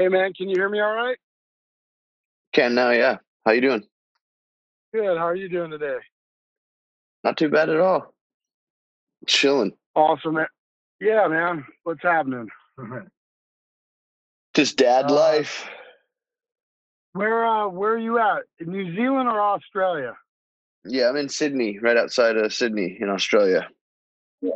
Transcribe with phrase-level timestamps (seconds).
[0.00, 1.18] Hey man, can you hear me all right?
[2.54, 3.18] Can now, yeah.
[3.44, 3.84] How you doing?
[4.94, 5.18] Good.
[5.18, 5.98] How are you doing today?
[7.22, 8.14] Not too bad at all.
[9.26, 9.72] Chilling.
[9.94, 10.36] Awesome.
[10.36, 10.46] Man.
[11.02, 11.66] Yeah, man.
[11.82, 12.48] What's happening?
[14.54, 15.68] Just dad Uh, life.
[17.12, 18.44] Where uh where are you at?
[18.58, 20.16] In New Zealand or Australia?
[20.86, 23.68] Yeah, I'm in Sydney, right outside of Sydney in Australia.
[24.40, 24.52] Yeah.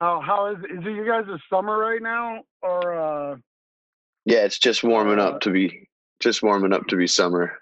[0.00, 2.44] How how is is it you guys' a summer right now?
[2.62, 3.36] Or uh
[4.30, 5.88] Yeah, it's just warming Uh, up to be
[6.20, 7.58] just warming up to be summer.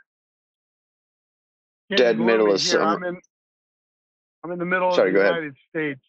[1.95, 2.73] Dead middle of here?
[2.73, 2.85] summer.
[2.97, 3.21] I'm in
[4.45, 5.35] I'm in the middle Sorry, of the go ahead.
[5.37, 6.01] United States.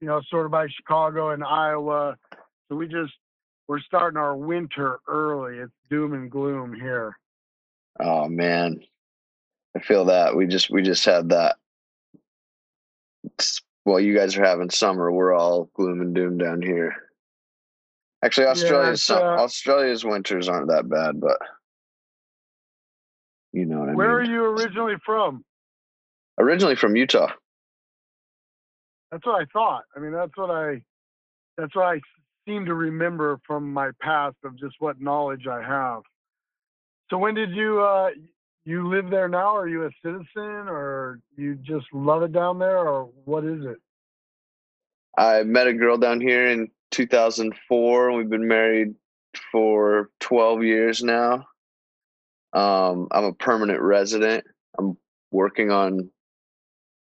[0.00, 2.16] You know, sort of by Chicago and Iowa.
[2.68, 3.12] So we just
[3.66, 5.58] we're starting our winter early.
[5.58, 7.16] It's doom and gloom here.
[7.98, 8.80] Oh man.
[9.74, 10.36] I feel that.
[10.36, 11.56] We just we just had that.
[13.24, 15.10] It's- Well, you guys are having summer.
[15.10, 16.94] We're all gloom and doom down here.
[18.24, 21.38] Actually, Australia's su- uh, Australia's winters aren't that bad, but
[23.52, 25.44] you know what I Where are you originally from?
[26.38, 27.28] Originally from Utah.
[29.10, 29.84] That's what I thought.
[29.94, 30.82] I mean, that's what I
[31.56, 32.00] that's what I
[32.46, 36.02] seem to remember from my past of just what knowledge I have.
[37.10, 38.10] So when did you uh
[38.64, 39.56] you live there now?
[39.56, 43.78] Are you a citizen or you just love it down there or what is it?
[45.16, 48.12] I met a girl down here in 2004.
[48.12, 48.94] We've been married
[49.52, 51.46] for 12 years now.
[52.52, 54.44] Um, I'm a permanent resident.
[54.78, 54.96] I'm
[55.30, 56.10] working on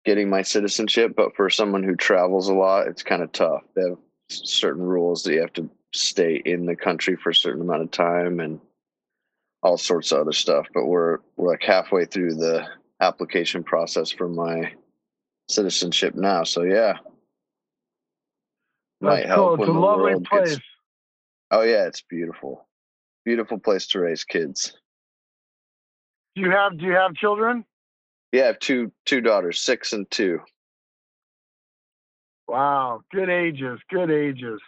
[0.04, 3.62] getting my citizenship, but for someone who travels a lot, it's kind of tough.
[3.74, 7.62] They have certain rules that you have to stay in the country for a certain
[7.62, 8.60] amount of time and
[9.62, 10.66] all sorts of other stuff.
[10.72, 12.66] But we're we're like halfway through the
[13.00, 14.72] application process for my
[15.48, 16.44] citizenship now.
[16.44, 16.94] So yeah,
[19.00, 19.56] might That's cool.
[19.56, 20.50] help It's a lovely place.
[20.50, 20.60] gets
[21.50, 22.68] Oh yeah, it's beautiful.
[23.24, 24.74] Beautiful place to raise kids.
[26.36, 27.64] Do you have do you have children?
[28.32, 30.40] Yeah, I have two two daughters, six and two.
[32.46, 34.60] Wow, good ages, good ages.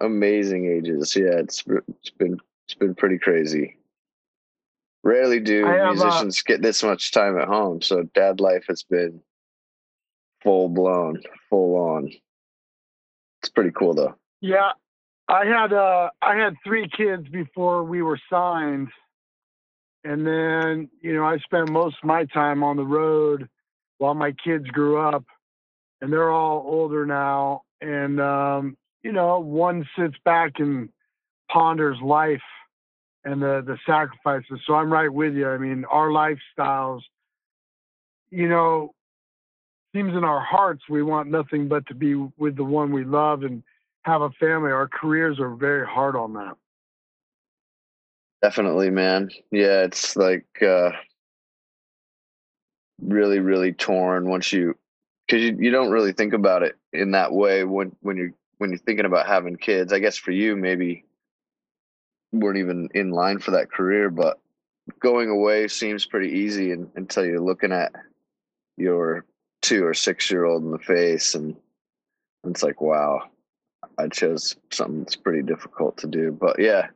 [0.00, 1.16] Amazing ages.
[1.16, 3.76] Yeah, it's it's been it's been pretty crazy.
[5.02, 9.20] Rarely do uh, musicians get this much time at home, so dad life has been
[10.42, 12.10] full blown, full on.
[13.42, 14.14] It's pretty cool though.
[14.40, 14.72] Yeah,
[15.28, 18.88] I had uh I had three kids before we were signed,
[20.04, 23.48] and then you know I spent most of my time on the road
[23.98, 25.24] while my kids grew up,
[26.00, 30.88] and they're all older now, and um, you know one sits back and
[31.50, 32.42] ponders life
[33.24, 34.60] and the the sacrifices.
[34.66, 35.48] So I'm right with you.
[35.48, 37.00] I mean, our lifestyles,
[38.30, 38.94] you know,
[39.94, 43.42] seems in our hearts we want nothing but to be with the one we love
[43.42, 43.62] and
[44.02, 44.70] have a family.
[44.70, 46.56] Our careers are very hard on that.
[48.42, 49.30] Definitely, man.
[49.50, 50.90] Yeah, it's like uh
[53.00, 54.76] really, really torn once you
[55.26, 58.70] because you, you don't really think about it in that way when when you're when
[58.70, 59.92] you're thinking about having kids.
[59.92, 61.04] I guess for you maybe
[62.32, 64.38] weren't even in line for that career, but
[65.00, 67.92] going away seems pretty easy and, until you're looking at
[68.76, 69.24] your
[69.62, 71.56] two or six year old in the face and
[72.44, 73.22] it's like wow
[73.98, 76.86] i chose something that's pretty difficult to do but yeah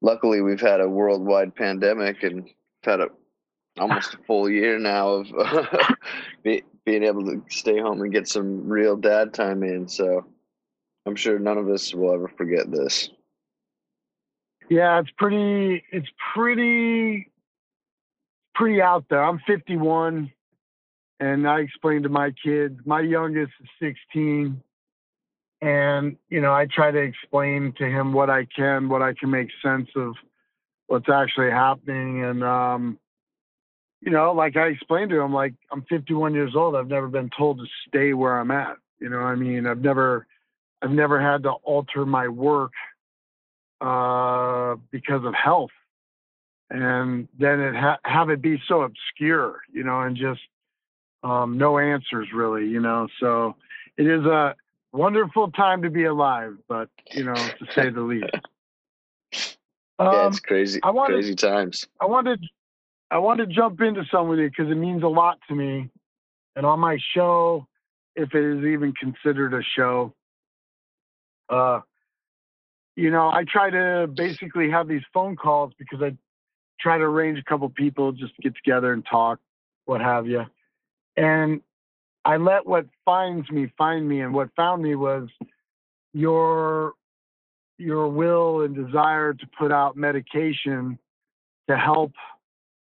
[0.00, 2.48] luckily we've had a worldwide pandemic and
[2.82, 3.08] had a
[3.78, 5.26] almost a full year now of
[6.42, 10.26] be, being able to stay home and get some real dad time in so
[11.06, 13.10] i'm sure none of us will ever forget this
[14.68, 15.84] Yeah, it's pretty.
[15.92, 17.30] It's pretty.
[18.54, 19.22] Pretty out there.
[19.22, 20.30] I'm 51,
[21.22, 22.80] and I explained to my kids.
[22.84, 24.60] My youngest is 16,
[25.60, 29.30] and you know I try to explain to him what I can, what I can
[29.30, 30.14] make sense of
[30.88, 32.98] what's actually happening, and um,
[34.00, 36.74] you know, like I explained to him, like I'm 51 years old.
[36.74, 38.76] I've never been told to stay where I'm at.
[38.98, 40.26] You know, I mean, I've never,
[40.82, 42.72] I've never had to alter my work
[43.80, 45.70] uh, because of health,
[46.68, 50.40] and then it ha- have it be so obscure, you know, and just
[51.22, 53.08] um, no answers really, you know.
[53.20, 53.56] So
[53.96, 54.54] it is a
[54.92, 58.26] wonderful time to be alive, but you know, to say the least.
[59.32, 59.46] yeah
[59.98, 62.44] Um, it's crazy I wanted- crazy times I wanted
[63.10, 65.90] I wanted to jump into some with you because it means a lot to me.
[66.56, 67.66] And on my show,
[68.16, 70.14] if it is even considered a show,
[71.50, 71.80] uh,
[72.96, 76.16] you know, I try to basically have these phone calls because I
[76.80, 79.40] try to arrange a couple people just to get together and talk,
[79.84, 80.44] what have you.
[81.16, 81.60] And
[82.24, 85.28] I let what finds me find me, and what found me was
[86.14, 86.92] your
[87.78, 90.98] your will and desire to put out medication
[91.68, 92.12] to help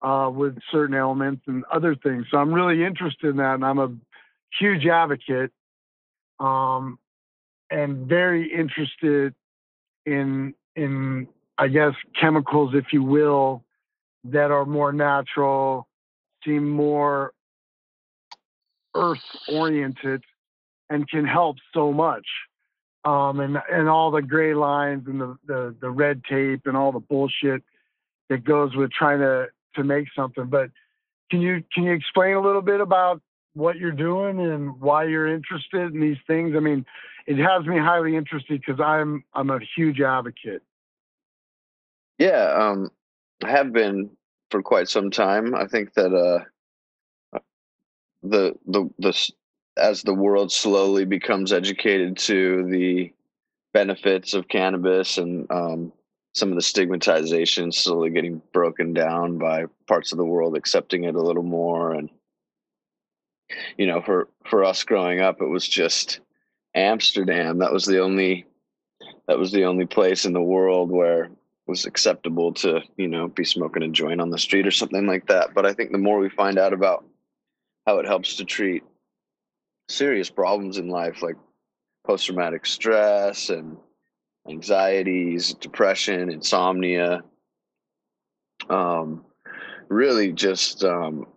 [0.01, 2.25] uh, with certain ailments and other things.
[2.29, 3.89] So I'm really interested in that, and I'm a
[4.59, 5.51] huge advocate
[6.39, 6.99] um,
[7.69, 9.33] and very interested
[10.05, 11.27] in in
[11.57, 13.63] I guess chemicals, if you will,
[14.25, 15.87] that are more natural,
[16.43, 17.31] seem more
[18.95, 20.23] earth oriented,
[20.89, 22.25] and can help so much.
[23.05, 26.91] Um, and and all the gray lines and the, the the red tape and all
[26.91, 27.63] the bullshit
[28.29, 30.45] that goes with trying to to make something.
[30.45, 30.69] But
[31.29, 33.21] can you can you explain a little bit about
[33.53, 36.55] what you're doing and why you're interested in these things?
[36.55, 36.85] I mean,
[37.27, 40.61] it has me highly interested because I'm I'm a huge advocate.
[42.19, 42.89] Yeah, um,
[43.43, 44.11] I have been
[44.49, 45.55] for quite some time.
[45.55, 46.45] I think that uh,
[48.23, 49.31] the the the
[49.77, 53.11] as the world slowly becomes educated to the
[53.73, 55.91] benefits of cannabis and um,
[56.33, 61.15] some of the stigmatization slowly getting broken down by parts of the world accepting it
[61.15, 62.09] a little more and
[63.77, 66.19] you know for for us growing up it was just
[66.75, 67.59] amsterdam.
[67.59, 68.45] That was the only
[69.27, 71.31] that was the only place in the world where it
[71.67, 75.27] was acceptable to you know be smoking a joint on the street or something like
[75.27, 75.53] that.
[75.53, 77.05] But i think the more we find out about
[77.85, 78.83] how it helps to treat
[79.89, 81.35] serious problems in life like
[82.05, 83.77] post-traumatic stress and
[84.49, 87.23] anxieties, depression, insomnia.
[88.69, 89.25] Um,
[89.89, 91.27] really just um,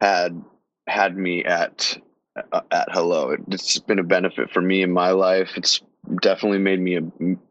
[0.00, 0.42] had
[0.86, 1.98] had me at
[2.52, 3.36] uh, at hello.
[3.48, 5.50] It's been a benefit for me in my life.
[5.56, 5.80] It's
[6.22, 7.02] definitely made me a,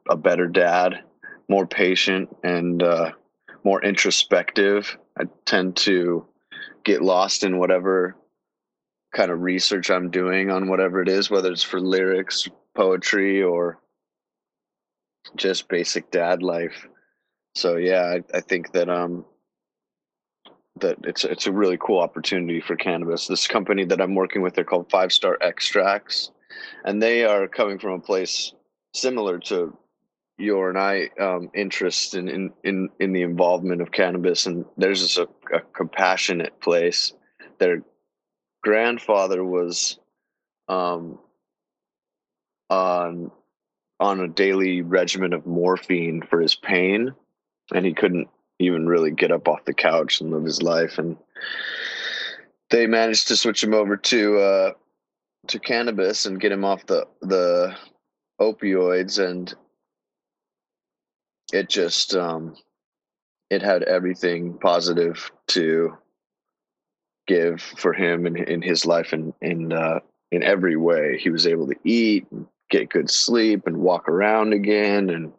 [0.10, 1.04] a better dad,
[1.50, 3.12] more patient, and uh,
[3.64, 4.98] more introspective.
[5.20, 6.26] I tend to
[6.88, 8.16] get lost in whatever
[9.14, 13.80] kind of research I'm doing on whatever it is, whether it's for lyrics, poetry, or
[15.36, 16.88] just basic dad life.
[17.56, 18.04] So yeah,
[18.34, 19.26] I, I think that um
[20.80, 23.28] that it's it's a really cool opportunity for cannabis.
[23.28, 26.32] This company that I'm working with, they're called Five Star Extracts,
[26.86, 28.54] and they are coming from a place
[28.94, 29.78] similar to
[30.38, 34.46] your and I um, interest in, in in in the involvement of cannabis.
[34.46, 37.14] And there's just a, a compassionate place.
[37.58, 37.82] Their
[38.64, 40.00] grandfather was
[40.68, 41.20] um,
[42.70, 43.32] on
[44.00, 47.14] on a daily regimen of morphine for his pain,
[47.74, 48.28] and he couldn't
[48.60, 50.98] even really get up off the couch and live his life.
[50.98, 51.18] And
[52.70, 54.72] they managed to switch him over to uh,
[55.48, 57.76] to cannabis and get him off the the
[58.40, 59.54] opioids, and
[61.54, 62.56] it just um,
[63.50, 65.98] it had everything positive to
[67.28, 70.00] give for him in, in his life and in uh,
[70.32, 71.18] in every way.
[71.18, 75.32] He was able to eat, and get good sleep and walk around again and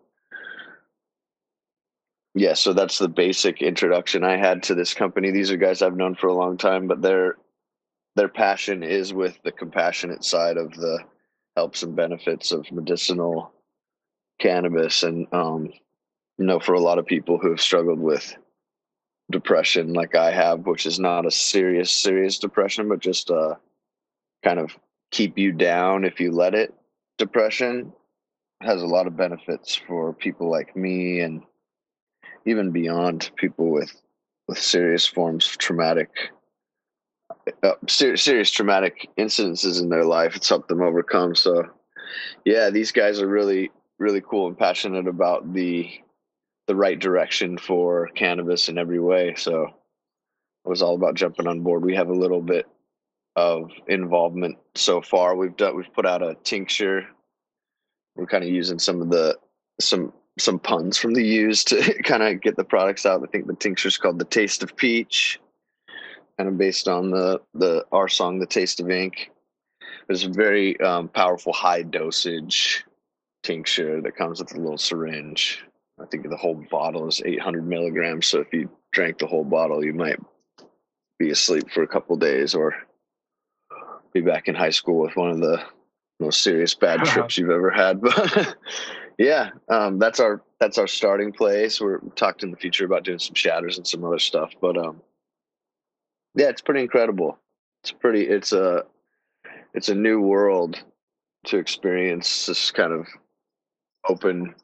[2.34, 5.96] yeah so that's the basic introduction i had to this company these are guys i've
[5.96, 7.36] known for a long time but their
[8.16, 10.98] their passion is with the compassionate side of the
[11.56, 13.52] helps and benefits of medicinal
[14.40, 15.70] cannabis and um
[16.38, 18.36] you know for a lot of people who have struggled with
[19.30, 23.54] depression like i have which is not a serious serious depression but just uh
[24.42, 24.76] kind of
[25.10, 26.74] keep you down if you let it.
[27.18, 27.92] Depression
[28.60, 31.42] has a lot of benefits for people like me and
[32.44, 33.94] even beyond people with
[34.46, 36.08] with serious forms of traumatic
[37.62, 40.34] uh, ser- serious traumatic incidences in their life.
[40.34, 41.34] It's helped them overcome.
[41.34, 41.64] So
[42.44, 45.90] yeah these guys are really really cool and passionate about the
[46.68, 51.62] the right direction for cannabis in every way so it was all about jumping on
[51.62, 52.66] board we have a little bit
[53.38, 55.36] of involvement so far.
[55.36, 57.06] We've done we've put out a tincture.
[58.16, 59.38] We're kind of using some of the
[59.80, 63.22] some some puns from the Used to kind of get the products out.
[63.22, 65.38] I think the tincture is called the Taste of Peach,
[66.36, 69.30] kind of based on the the our song, The Taste of Ink.
[70.08, 72.84] It's a very um, powerful high dosage
[73.44, 75.62] tincture that comes with a little syringe.
[76.00, 78.26] I think the whole bottle is 800 milligrams.
[78.26, 80.18] So if you drank the whole bottle, you might
[81.18, 82.74] be asleep for a couple days or
[84.12, 85.62] be back in high school with one of the
[86.20, 88.00] most serious bad trips you've ever had.
[88.00, 88.56] But
[89.18, 91.80] yeah, um, that's our that's our starting place.
[91.80, 94.52] We're talked in the future about doing some shatters and some other stuff.
[94.60, 95.02] But um,
[96.34, 97.38] yeah, it's pretty incredible.
[97.82, 98.28] It's pretty.
[98.28, 98.84] It's a
[99.74, 100.78] it's a new world
[101.46, 103.06] to experience this kind of
[104.08, 104.54] open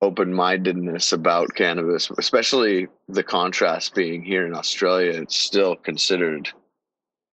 [0.00, 5.20] open mindedness about cannabis, especially the contrast being here in Australia.
[5.20, 6.48] It's still considered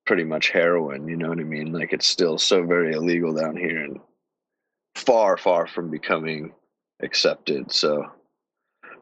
[0.07, 1.09] pretty much heroin.
[1.09, 1.73] You know what I mean?
[1.73, 4.01] Like it's still so very illegal down here, and
[4.95, 6.53] far, far from becoming
[7.03, 7.71] accepted.
[7.73, 8.11] So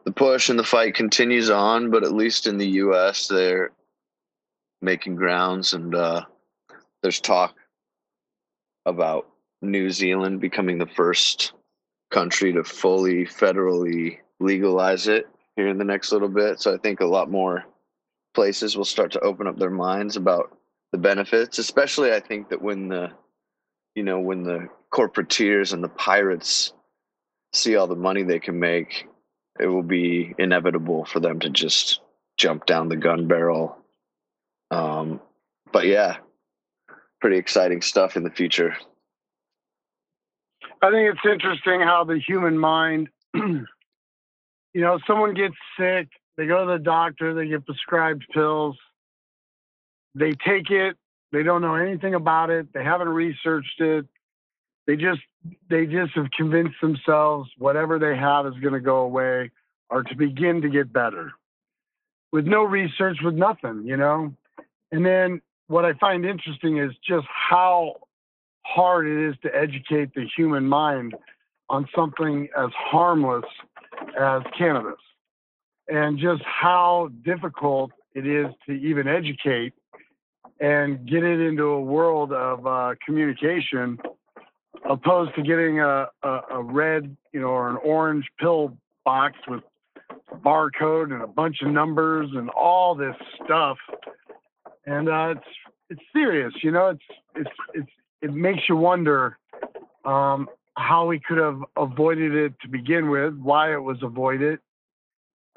[0.03, 3.71] the push and the fight continues on, but at least in the U.S., they're
[4.81, 6.25] making grounds, and uh,
[7.01, 7.55] there's talk
[8.85, 9.27] about
[9.61, 11.53] New Zealand becoming the first
[12.13, 16.59] country to fully federally legalize it here in the next little bit.
[16.59, 17.65] So I think a lot more
[18.33, 20.55] places will start to open up their minds about
[20.91, 23.11] the benefits, especially I think that when the
[23.95, 26.73] you know, when the corporateers and the pirates
[27.53, 29.07] see all the money they can make,
[29.59, 32.01] it will be inevitable for them to just
[32.37, 33.77] jump down the gun barrel.
[34.71, 35.21] Um,
[35.71, 36.17] but yeah,
[37.21, 38.75] pretty exciting stuff in the future.
[40.81, 43.65] I think it's interesting how the human mind, you
[44.73, 48.77] know, someone gets sick, they go to the doctor, they get prescribed pills,
[50.15, 50.97] they take it,
[51.31, 54.05] they don't know anything about it, they haven't researched it.
[54.85, 55.21] They just
[55.69, 59.51] they just have convinced themselves whatever they have is going to go away
[59.89, 61.31] or to begin to get better.
[62.31, 64.33] With no research, with nothing, you know.
[64.91, 67.95] And then what I find interesting is just how
[68.65, 71.15] hard it is to educate the human mind
[71.69, 73.45] on something as harmless
[74.19, 74.99] as cannabis.
[75.87, 79.73] And just how difficult it is to even educate
[80.59, 83.97] and get it into a world of uh, communication
[84.89, 89.61] opposed to getting a, a, a, red you know or an orange pill box with
[90.43, 93.77] barcode and a bunch of numbers and all this stuff.
[94.85, 95.47] And uh, it's
[95.89, 97.03] it's serious you know it's
[97.35, 97.91] it's it's
[98.23, 99.37] it makes you wonder
[100.05, 104.59] um, how we could have avoided it to begin with, why it was avoided,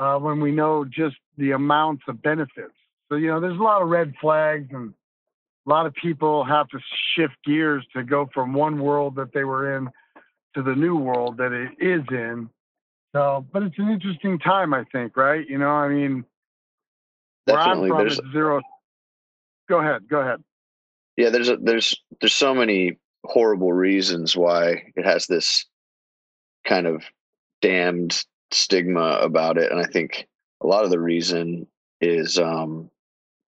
[0.00, 2.74] uh, when we know just the amounts of benefits.
[3.08, 4.92] So, you know, there's a lot of red flags and
[5.64, 6.78] a lot of people have to
[7.14, 9.88] shift gears to go from one world that they were in
[10.56, 12.50] to the new world that it is in.
[13.14, 15.48] So, but it's an interesting time, I think, right?
[15.48, 16.24] You know, I mean,
[17.46, 17.92] Definitely.
[17.92, 18.60] where I'm from, it's zero.
[19.68, 20.08] Go ahead.
[20.08, 20.42] Go ahead
[21.16, 25.66] yeah there's a, there's there's so many horrible reasons why it has this
[26.66, 27.02] kind of
[27.62, 30.26] damned stigma about it and i think
[30.62, 31.66] a lot of the reason
[32.00, 32.90] is um,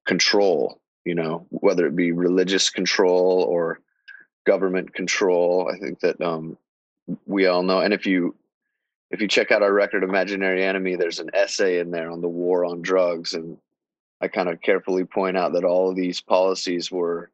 [0.06, 3.80] control you know whether it be religious control or
[4.48, 5.70] government control.
[5.70, 6.56] I think that um,
[7.26, 8.34] we all know and if you
[9.10, 12.28] if you check out our record imaginary enemy there's an essay in there on the
[12.28, 13.56] war on drugs and
[14.20, 17.30] i kind of carefully point out that all of these policies were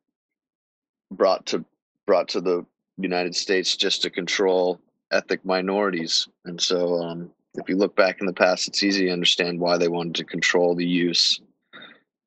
[1.11, 1.65] brought to
[2.07, 2.65] brought to the
[2.99, 4.81] United States just to control
[5.11, 6.29] ethnic minorities.
[6.45, 9.79] And so, um, if you look back in the past, it's easy to understand why
[9.79, 11.41] they wanted to control the use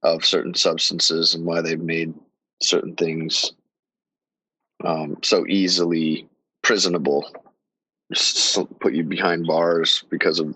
[0.04, 2.14] of certain substances and why they've made
[2.62, 3.54] certain things
[4.86, 6.28] um, so easily
[6.62, 7.30] prisonable.
[8.14, 10.56] Just put you behind bars because of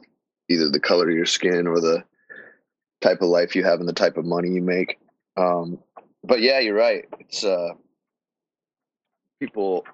[0.49, 2.03] either the color of your skin or the
[3.01, 4.99] type of life you have and the type of money you make.
[5.35, 5.79] Um,
[6.23, 7.05] but yeah, you're right.
[7.19, 7.69] It's uh,
[9.41, 9.85] people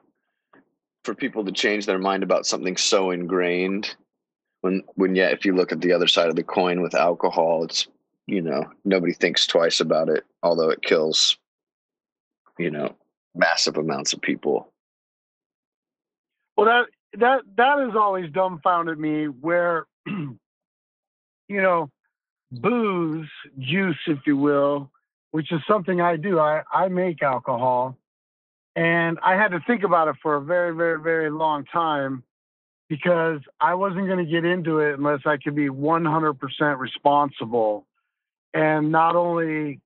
[1.04, 3.96] for people to change their mind about something so ingrained
[4.62, 7.64] when when yet if you look at the other side of the coin with alcohol
[7.64, 7.88] it's
[8.28, 11.38] you know nobody thinks twice about it although it kills
[12.58, 12.94] you know
[13.36, 14.72] massive amounts of people.
[16.56, 16.86] Well that
[17.20, 20.38] that that has always dumbfounded me where you
[21.50, 21.90] know
[22.52, 24.90] booze juice if you will
[25.32, 26.40] which is something i do.
[26.40, 27.98] I i make alcohol
[28.78, 32.24] and I had to think about it for a very, very, very long time
[32.88, 37.88] because I wasn't going to get into it unless I could be 100% responsible.
[38.54, 39.82] And not only,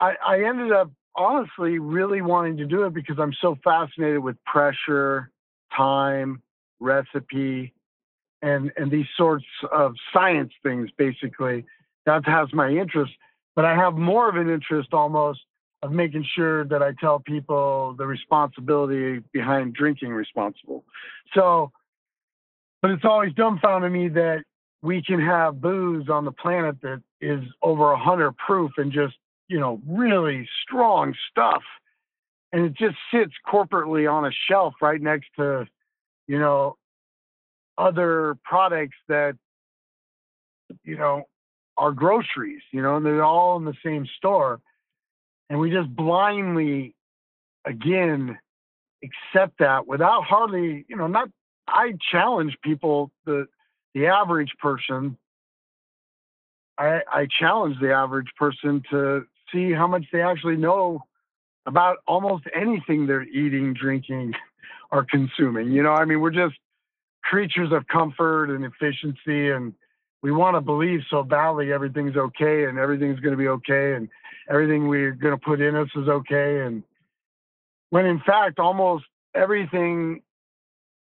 [0.00, 4.36] I, I ended up honestly really wanting to do it because I'm so fascinated with
[4.44, 5.30] pressure,
[5.74, 6.42] time,
[6.78, 7.72] recipe,
[8.42, 11.64] and, and these sorts of science things, basically.
[12.04, 13.12] That has my interest.
[13.56, 15.40] But I have more of an interest almost
[15.82, 20.84] of making sure that I tell people the responsibility behind drinking responsible.
[21.34, 21.72] So,
[22.82, 24.44] but it's always dumbfounded me that
[24.82, 29.14] we can have booze on the planet that is over a hundred proof and just
[29.48, 31.62] you know really strong stuff,
[32.52, 35.66] and it just sits corporately on a shelf right next to
[36.26, 36.76] you know
[37.78, 39.34] other products that
[40.84, 41.24] you know
[41.78, 44.60] are groceries, you know, and they're all in the same store
[45.50, 46.94] and we just blindly
[47.66, 48.38] again
[49.04, 51.28] accept that without hardly you know not
[51.68, 53.46] i challenge people the
[53.94, 55.18] the average person
[56.78, 61.02] i i challenge the average person to see how much they actually know
[61.66, 64.34] about almost anything they're eating drinking
[64.90, 65.70] or consuming.
[65.70, 66.56] You know, I mean, we're just
[67.22, 69.74] creatures of comfort and efficiency, and
[70.22, 74.08] we want to believe so badly everything's okay and everything's going to be okay and
[74.48, 76.60] everything we're going to put in us is okay.
[76.60, 76.82] And
[77.90, 80.22] when in fact, almost everything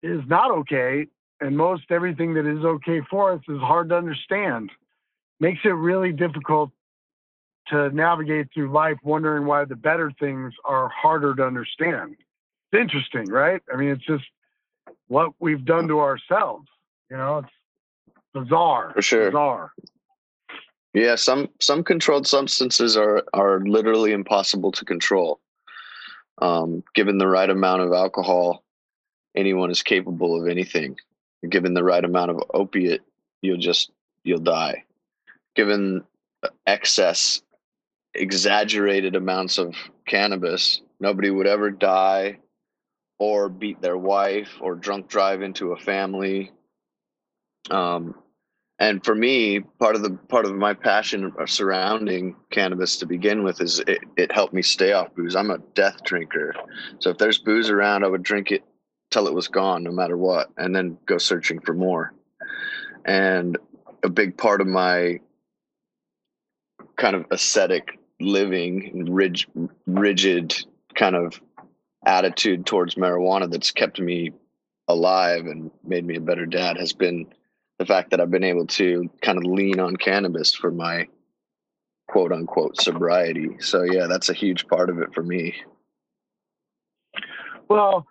[0.02, 1.06] is not okay,
[1.40, 4.70] and most everything that is okay for us is hard to understand.
[5.40, 6.70] Makes it really difficult
[7.68, 12.16] to navigate through life wondering why the better things are harder to understand.
[12.72, 13.60] It's interesting, right?
[13.72, 14.24] I mean, it's just
[15.08, 16.68] what we've done to ourselves.
[17.10, 17.52] You know, it's
[18.34, 18.92] bizarre.
[18.94, 19.30] For sure.
[19.30, 19.72] Bizarre.
[20.94, 25.40] Yeah, some some controlled substances are are literally impossible to control.
[26.40, 28.62] Um, given the right amount of alcohol,
[29.34, 30.96] anyone is capable of anything.
[31.48, 33.02] Given the right amount of opiate,
[33.40, 33.90] you'll just
[34.24, 34.84] you'll die.
[35.54, 36.04] Given
[36.66, 37.42] excess,
[38.14, 39.74] exaggerated amounts of
[40.06, 42.38] cannabis, nobody would ever die
[43.18, 46.50] or beat their wife or drunk drive into a family.
[47.70, 48.14] Um,
[48.82, 53.60] and for me, part of the part of my passion surrounding cannabis to begin with
[53.60, 55.36] is it, it helped me stay off booze.
[55.36, 56.52] I'm a death drinker,
[56.98, 58.64] so if there's booze around, I would drink it
[59.12, 62.12] till it was gone, no matter what, and then go searching for more.
[63.04, 63.56] And
[64.02, 65.20] a big part of my
[66.96, 69.44] kind of ascetic living, rig,
[69.86, 70.56] rigid
[70.96, 71.40] kind of
[72.04, 74.32] attitude towards marijuana that's kept me
[74.88, 77.28] alive and made me a better dad has been
[77.78, 81.08] the fact that I've been able to kind of lean on cannabis for my
[82.08, 83.56] quote unquote sobriety.
[83.60, 85.54] So yeah, that's a huge part of it for me.
[87.68, 88.06] Well,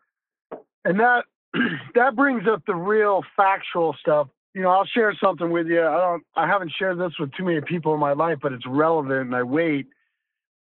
[0.86, 1.26] and that
[1.96, 4.28] that brings up the real factual stuff.
[4.54, 5.82] You know, I'll share something with you.
[5.82, 8.66] I don't I haven't shared this with too many people in my life, but it's
[8.68, 9.88] relevant and I wait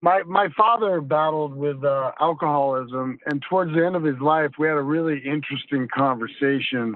[0.01, 4.67] my my father battled with uh, alcoholism, and towards the end of his life, we
[4.67, 6.95] had a really interesting conversation.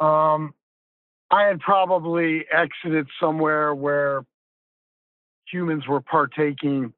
[0.00, 0.54] Um,
[1.30, 4.24] I had probably exited somewhere where
[5.50, 6.92] humans were partaking,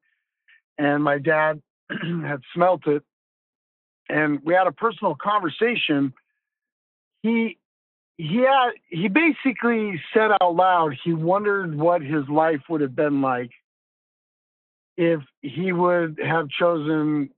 [0.77, 3.03] and my dad had smelt it,
[4.09, 6.13] and we had a personal conversation.
[7.21, 7.59] He
[8.17, 13.21] he had he basically said out loud he wondered what his life would have been
[13.21, 13.51] like
[14.97, 17.29] if he would have chosen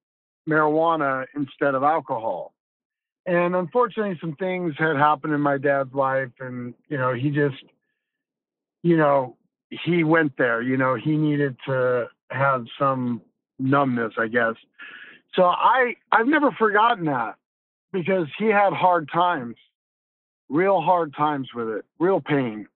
[0.48, 2.55] marijuana instead of alcohol.
[3.26, 7.64] And unfortunately, some things had happened in my dad's life, and you know, he just,
[8.84, 9.36] you know,
[9.70, 10.62] he went there.
[10.62, 13.22] You know, he needed to have some
[13.58, 14.56] numbness, I guess.
[15.34, 17.36] So I, I've never forgotten that
[17.92, 19.56] because he had hard times,
[20.48, 22.68] real hard times with it, real pain,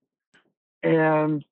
[0.81, 1.43] and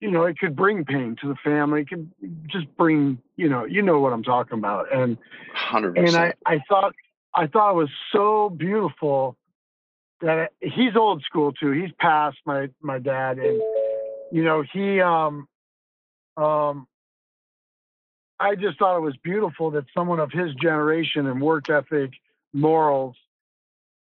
[0.00, 1.80] you know, it could bring pain to the family.
[1.80, 2.12] It could
[2.48, 4.92] just bring, you know, you know what I'm talking about.
[4.94, 5.16] And
[5.56, 5.96] 100%.
[5.96, 6.94] and I, I thought
[7.36, 9.36] I thought it was so beautiful
[10.22, 11.70] that he's old school too.
[11.72, 13.62] He's past my my dad, and
[14.32, 15.46] you know he um
[16.36, 16.86] um.
[18.38, 22.10] I just thought it was beautiful that someone of his generation and work ethic,
[22.52, 23.16] morals,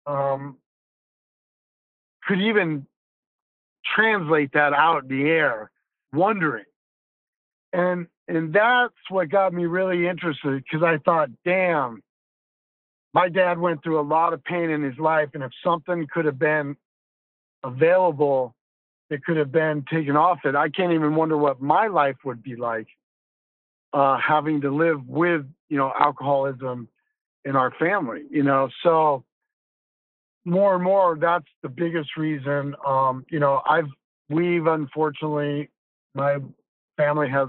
[0.07, 0.57] um,
[2.27, 2.85] could even
[3.94, 5.70] translate that out in the air
[6.12, 6.64] wondering.
[7.73, 12.03] And and that's what got me really interested because I thought, damn,
[13.14, 16.24] my dad went through a lot of pain in his life, and if something could
[16.24, 16.77] have been
[17.62, 18.55] available
[19.09, 22.42] that could have been taken off it, I can't even wonder what my life would
[22.42, 22.88] be like
[23.92, 26.88] uh, having to live with you know alcoholism
[27.44, 28.24] in our family.
[28.31, 29.24] You know, so
[30.44, 32.74] more and more that's the biggest reason.
[32.85, 33.88] Um, you know, I've
[34.29, 35.70] we've unfortunately
[36.14, 36.38] my
[36.96, 37.48] family has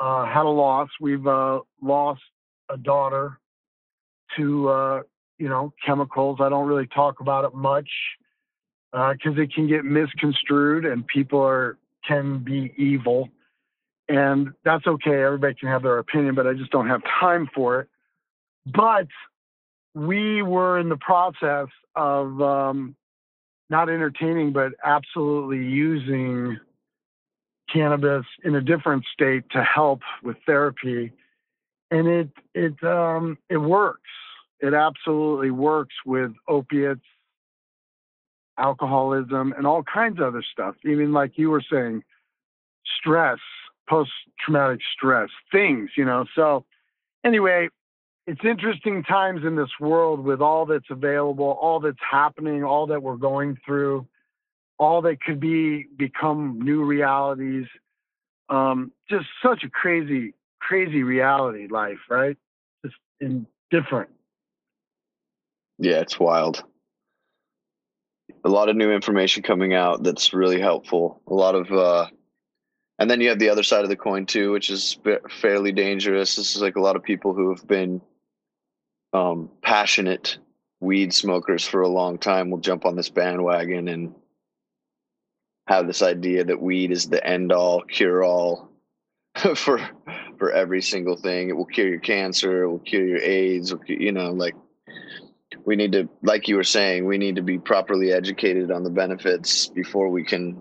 [0.00, 0.88] uh, had a loss.
[1.00, 2.22] We've uh, lost
[2.68, 3.38] a daughter
[4.38, 5.02] to uh,
[5.38, 6.38] you know chemicals.
[6.40, 7.90] I don't really talk about it much
[8.92, 13.28] because uh, it can get misconstrued and people are can be evil,
[14.08, 15.22] and that's okay.
[15.22, 17.88] Everybody can have their opinion, but I just don't have time for it.
[18.66, 19.08] But
[19.94, 22.94] we were in the process of um,
[23.70, 26.58] not entertaining, but absolutely using
[27.72, 31.12] cannabis in a different state to help with therapy,
[31.90, 34.00] and it it um, it works.
[34.60, 37.04] It absolutely works with opiates,
[38.58, 40.74] alcoholism, and all kinds of other stuff.
[40.84, 42.02] Even like you were saying,
[43.00, 43.38] stress,
[43.88, 46.24] post traumatic stress, things, you know.
[46.34, 46.64] So
[47.24, 47.68] anyway,
[48.26, 53.02] it's interesting times in this world with all that's available, all that's happening, all that
[53.02, 54.06] we're going through
[54.78, 57.66] all that could be become new realities.
[58.48, 62.36] Um, just such a crazy, crazy reality life, right?
[62.84, 64.10] Just in different.
[65.78, 66.64] Yeah, it's wild.
[68.44, 71.22] A lot of new information coming out that's really helpful.
[71.26, 72.06] A lot of, uh,
[72.98, 74.98] and then you have the other side of the coin too, which is
[75.30, 76.36] fairly dangerous.
[76.36, 78.00] This is like a lot of people who have been
[79.12, 80.38] um, passionate
[80.80, 84.14] weed smokers for a long time will jump on this bandwagon and
[85.66, 88.70] have this idea that weed is the end all cure all
[89.54, 89.80] for
[90.38, 91.48] for every single thing.
[91.48, 92.62] It will cure your cancer.
[92.62, 93.74] It will cure your AIDS.
[93.86, 94.54] You know, like
[95.68, 98.90] we need to, like you were saying, we need to be properly educated on the
[98.90, 100.58] benefits before we can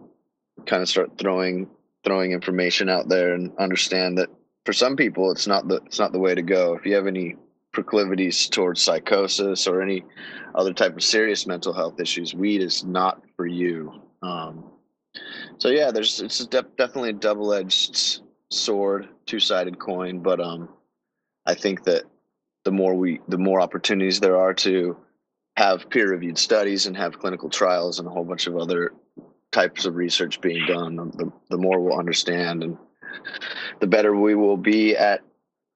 [0.66, 1.70] kind of start throwing
[2.04, 4.28] throwing information out there and understand that
[4.66, 6.74] for some people it's not the it's not the way to go.
[6.74, 7.38] If you have any
[7.72, 10.04] proclivities towards psychosis or any
[10.56, 14.02] other type of serious mental health issues, weed is not for you.
[14.22, 14.66] Um,
[15.58, 18.20] so yeah, there's it's de- definitely a double edged
[18.52, 20.20] sword, two sided coin.
[20.20, 20.68] But um,
[21.46, 22.04] I think that
[22.68, 24.98] the more we, the more opportunities there are to
[25.56, 28.92] have peer reviewed studies and have clinical trials and a whole bunch of other
[29.54, 32.78] types of research being done, the, the more we'll understand and
[33.80, 35.22] the better we will be at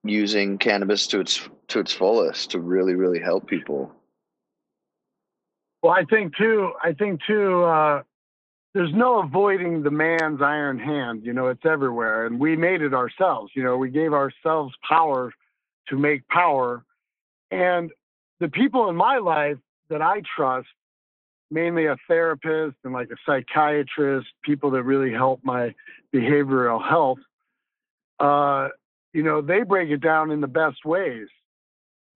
[0.04, 3.90] using cannabis to its to its fullest to really really help people.
[5.82, 6.74] Well, I think too.
[6.84, 7.64] I think too.
[7.64, 8.04] Uh,
[8.74, 11.26] there's no avoiding the man's iron hand.
[11.26, 13.54] You know, it's everywhere, and we made it ourselves.
[13.56, 15.32] You know, we gave ourselves power
[15.90, 16.84] to make power,
[17.50, 17.92] and
[18.40, 19.58] the people in my life
[19.90, 20.68] that I trust,
[21.52, 25.76] mainly a therapist and like a psychiatrist, people that really help my
[26.14, 27.20] behavioral health.
[28.20, 28.70] Uh,
[29.14, 31.28] you know, they break it down in the best ways.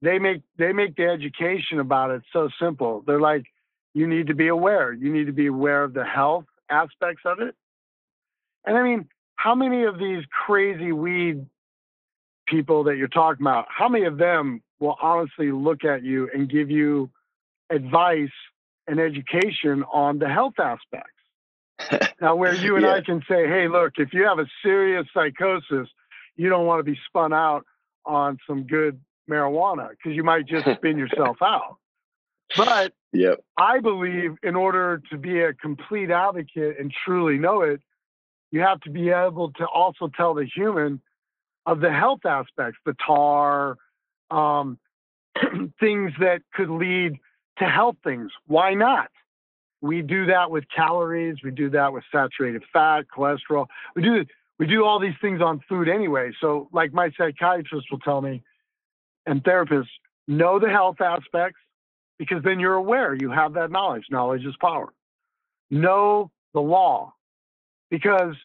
[0.02, 3.04] They make they make the education about it so simple.
[3.06, 3.46] They're like,
[3.94, 4.94] you need to be aware.
[4.94, 7.56] You need to be aware of the health aspects of it.
[8.66, 11.46] And I mean, how many of these crazy weed
[12.48, 16.50] people that you're talking about, how many of them will honestly look at you and
[16.50, 17.10] give you
[17.70, 18.30] advice
[18.88, 21.12] and education on the health aspects?
[22.22, 22.94] now, where you and yeah.
[22.94, 25.90] I can say, hey, look, if you have a serious psychosis,
[26.38, 27.66] you don't want to be spun out
[28.06, 31.78] on some good marijuana because you might just spin yourself out.
[32.56, 33.44] But yep.
[33.58, 37.82] I believe in order to be a complete advocate and truly know it,
[38.52, 41.02] you have to be able to also tell the human
[41.66, 43.78] of the health aspects, the tar,
[44.32, 44.78] um,
[45.80, 47.18] things that could lead
[47.58, 48.32] to health things.
[48.48, 49.10] Why not?
[49.82, 51.38] We do that with calories.
[51.44, 53.68] We do that with saturated fat, cholesterol.
[53.96, 54.26] We do
[54.58, 56.32] we do all these things on food anyway.
[56.40, 58.42] So, like my psychiatrist will tell me,
[59.26, 59.90] and therapists
[60.28, 61.60] know the health aspects,
[62.18, 64.06] because then you're aware, you have that knowledge.
[64.10, 64.94] Knowledge is power.
[65.70, 67.14] Know the law
[67.90, 68.36] because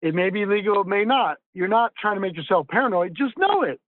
[0.00, 1.38] it may be legal, it may not.
[1.54, 3.80] You're not trying to make yourself paranoid, just know it.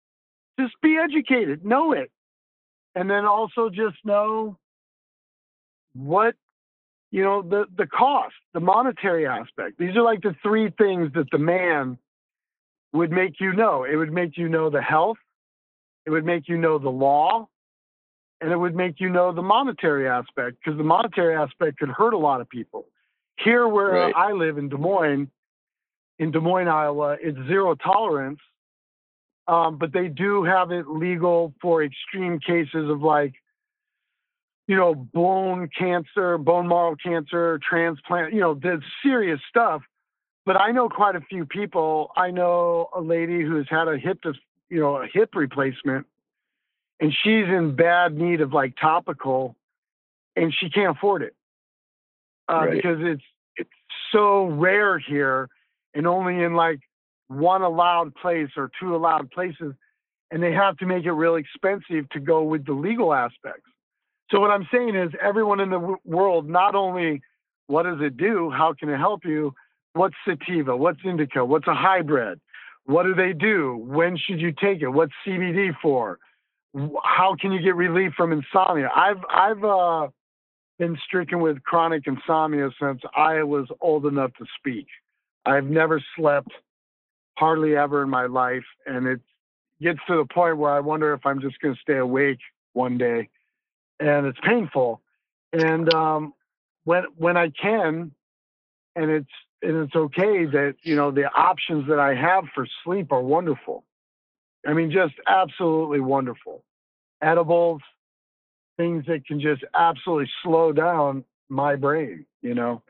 [0.59, 2.11] Just be educated, know it.
[2.95, 4.57] And then also just know
[5.95, 6.35] what
[7.11, 11.29] you know the the cost the monetary aspect these are like the three things that
[11.33, 11.99] the man
[12.93, 15.17] would make you know it would make you know the health
[16.07, 17.49] it would make you know the law
[18.41, 22.15] and it would make you know the monetary aspect because the monetary aspect could hurt
[22.15, 22.87] a lot of people.
[23.39, 24.15] Here, where right.
[24.15, 25.29] I live in Des Moines,
[26.21, 28.39] in Des Moines, Iowa, it's zero tolerance,
[29.49, 33.33] um, but they do have it legal for extreme cases of like,
[34.69, 39.81] you know, bone cancer, bone marrow cancer, transplant, you know, the serious stuff.
[40.45, 42.11] But I know quite a few people.
[42.17, 44.21] I know a lady who's had a hip,
[44.69, 46.07] you know, a hip replacement
[47.01, 49.57] and she's in bad need of like topical
[50.37, 51.35] and she can't afford it
[52.53, 52.73] uh, right.
[52.73, 53.23] because it's
[53.57, 53.71] it's
[54.13, 55.49] so rare here
[55.95, 56.81] and only in like
[57.29, 59.75] one allowed place or two allowed places
[60.31, 63.69] and they have to make it real expensive to go with the legal aspects
[64.31, 67.21] so what i'm saying is everyone in the w- world not only
[67.67, 69.55] what does it do how can it help you
[69.93, 72.41] what's sativa what's indica what's a hybrid
[72.87, 76.19] what do they do when should you take it what's cbd for
[77.05, 78.91] how can you get relief from insomnia?
[78.95, 80.09] I've I've uh,
[80.79, 84.87] been stricken with chronic insomnia since I was old enough to speak.
[85.45, 86.51] I've never slept
[87.37, 89.21] hardly ever in my life, and it
[89.81, 92.39] gets to the point where I wonder if I'm just going to stay awake
[92.73, 93.29] one day,
[93.99, 95.01] and it's painful.
[95.53, 96.35] And um,
[96.85, 98.13] when when I can,
[98.95, 99.31] and it's
[99.63, 103.85] and it's okay that you know the options that I have for sleep are wonderful.
[104.67, 106.65] I mean, just absolutely wonderful.
[107.23, 107.81] Edibles,
[108.77, 112.83] things that can just absolutely slow down my brain, you know.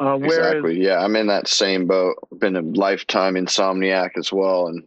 [0.00, 0.82] Uh, whereas, exactly.
[0.82, 2.16] Yeah, I'm in that same boat.
[2.38, 4.84] been a lifetime insomniac as well, and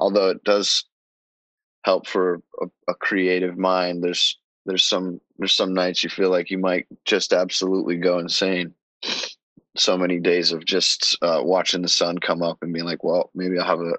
[0.00, 0.84] although it does
[1.84, 6.50] help for a, a creative mind, there's there's some there's some nights you feel like
[6.50, 8.74] you might just absolutely go insane.
[9.76, 13.30] So many days of just uh, watching the sun come up and being like, well,
[13.32, 13.94] maybe I'll have a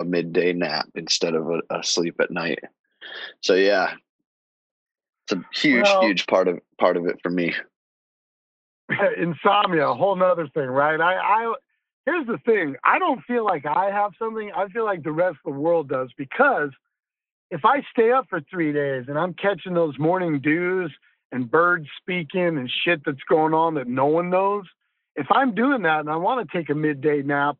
[0.00, 2.58] a midday nap instead of a, a sleep at night.
[3.42, 3.94] So yeah,
[5.24, 7.54] it's a huge, well, huge part of part of it for me.
[9.16, 11.00] Insomnia, a whole nother thing, right?
[11.00, 11.54] I, I
[12.06, 12.76] here's the thing.
[12.84, 14.50] I don't feel like I have something.
[14.54, 16.70] I feel like the rest of the world does because
[17.50, 20.92] if I stay up for three days and I'm catching those morning dews
[21.32, 24.64] and birds speaking and shit that's going on that no one knows,
[25.16, 27.56] if I'm doing that and I want to take a midday nap,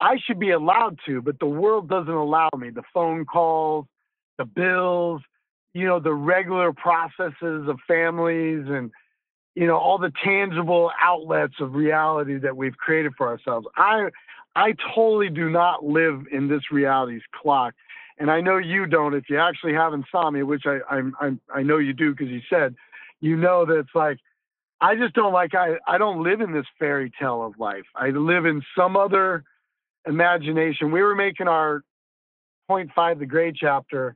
[0.00, 2.70] I should be allowed to, but the world doesn't allow me.
[2.70, 3.86] The phone calls,
[4.38, 5.20] the bills,
[5.74, 8.90] you know, the regular processes of families and,
[9.54, 13.66] you know, all the tangible outlets of reality that we've created for ourselves.
[13.76, 14.08] I,
[14.54, 17.74] I totally do not live in this reality's clock.
[18.18, 21.62] And I know you don't if you actually have insomnia, which I, I'm, I'm I
[21.62, 22.74] know you do because you said,
[23.20, 24.18] you know that it's like,
[24.80, 27.84] I just don't like, I, I don't live in this fairy tale of life.
[27.96, 29.44] I live in some other
[30.06, 30.92] imagination.
[30.92, 31.82] We were making our
[32.68, 34.14] point five, the Gray Chapter,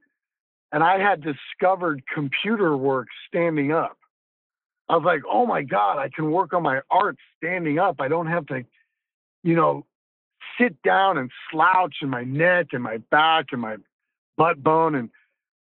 [0.71, 3.97] and I had discovered computer work standing up.
[4.89, 7.97] I was like, oh my God, I can work on my art standing up.
[8.01, 8.65] I don't have to,
[9.43, 9.87] you know,
[10.61, 13.77] sit down and slouch in my neck and my back and my
[14.37, 14.95] butt bone.
[14.95, 15.11] And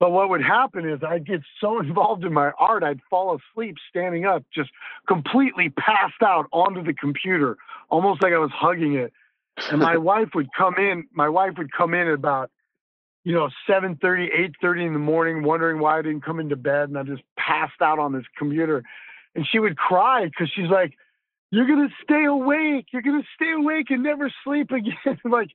[0.01, 3.77] but what would happen is I'd get so involved in my art, I'd fall asleep
[3.91, 4.71] standing up, just
[5.07, 7.57] completely passed out onto the computer,
[7.91, 9.13] almost like I was hugging it
[9.71, 11.07] and my wife would come in.
[11.13, 12.51] My wife would come in about,
[13.25, 14.29] you know, 7:30,
[14.63, 17.81] 8:30 in the morning, wondering why I didn't come into bed, and I just passed
[17.81, 18.83] out on this computer.
[19.39, 20.95] And she would cry because she's like,
[21.53, 22.87] "You're gonna stay awake.
[22.93, 25.51] You're gonna stay awake and never sleep again." like,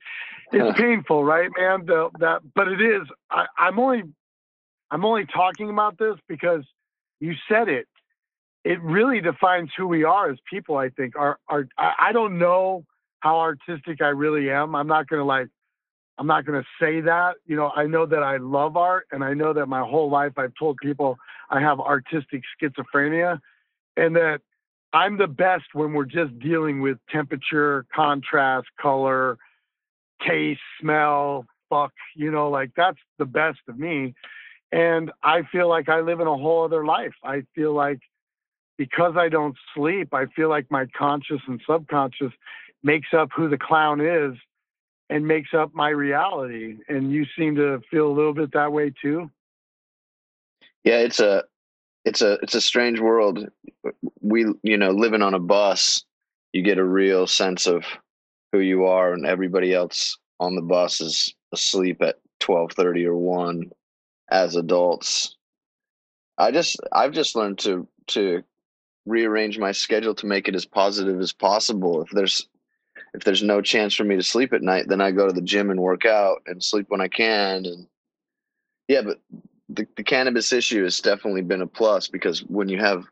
[0.52, 1.84] it's painful, right, man?
[1.84, 3.06] The, that, but it is.
[3.30, 4.04] I, I'm only,
[4.90, 6.64] I'm only talking about this because
[7.20, 7.86] you said it.
[8.64, 10.78] It really defines who we are as people.
[10.78, 11.14] I think.
[11.14, 11.68] Our, our.
[11.76, 12.86] I don't know
[13.20, 14.74] how artistic I really am.
[14.74, 15.48] I'm not gonna like
[16.16, 17.34] I'm not gonna say that.
[17.44, 20.32] You know, I know that I love art and I know that my whole life
[20.38, 21.18] I've told people
[21.50, 23.40] I have artistic schizophrenia
[23.96, 24.40] and that
[24.92, 29.38] I'm the best when we're just dealing with temperature, contrast, color,
[30.26, 34.14] taste, smell, fuck, you know, like that's the best of me.
[34.70, 37.14] And I feel like I live in a whole other life.
[37.22, 38.00] I feel like
[38.76, 42.32] because I don't sleep, I feel like my conscious and subconscious
[42.82, 44.36] makes up who the clown is
[45.10, 46.76] and makes up my reality.
[46.88, 49.30] And you seem to feel a little bit that way too.
[50.82, 51.44] Yeah, it's a
[52.04, 53.48] it's a it's a strange world.
[54.20, 56.04] We you know living on a bus,
[56.52, 57.84] you get a real sense of
[58.52, 63.16] who you are, and everybody else on the bus is asleep at twelve thirty or
[63.16, 63.70] one.
[64.30, 65.36] As adults,
[66.38, 68.42] I just I've just learned to to
[69.06, 72.02] rearrange my schedule to make it as positive as possible.
[72.02, 72.48] If there's
[73.12, 75.42] if there's no chance for me to sleep at night, then I go to the
[75.42, 77.64] gym and work out and sleep when I can.
[77.66, 77.86] And
[78.88, 79.20] yeah, but
[79.68, 83.04] the, the cannabis issue has definitely been a plus because when you have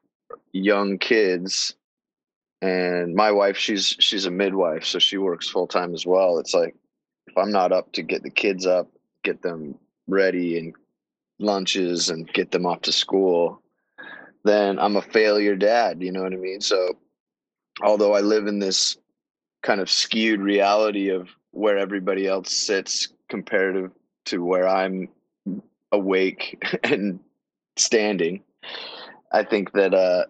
[0.52, 1.74] young kids
[2.60, 6.38] and my wife, she's, she's a midwife, so she works full time as well.
[6.38, 6.74] It's like,
[7.26, 8.88] if I'm not up to get the kids up,
[9.24, 10.74] get them ready and
[11.38, 13.62] lunches and get them off to school,
[14.44, 16.02] then I'm a failure dad.
[16.02, 16.60] You know what I mean?
[16.60, 16.98] So
[17.82, 18.96] although I live in this
[19.62, 23.92] kind of skewed reality of where everybody else sits comparative
[24.26, 25.08] to where I'm
[25.92, 27.20] awake and
[27.76, 28.42] standing.
[29.30, 30.24] I think that uh,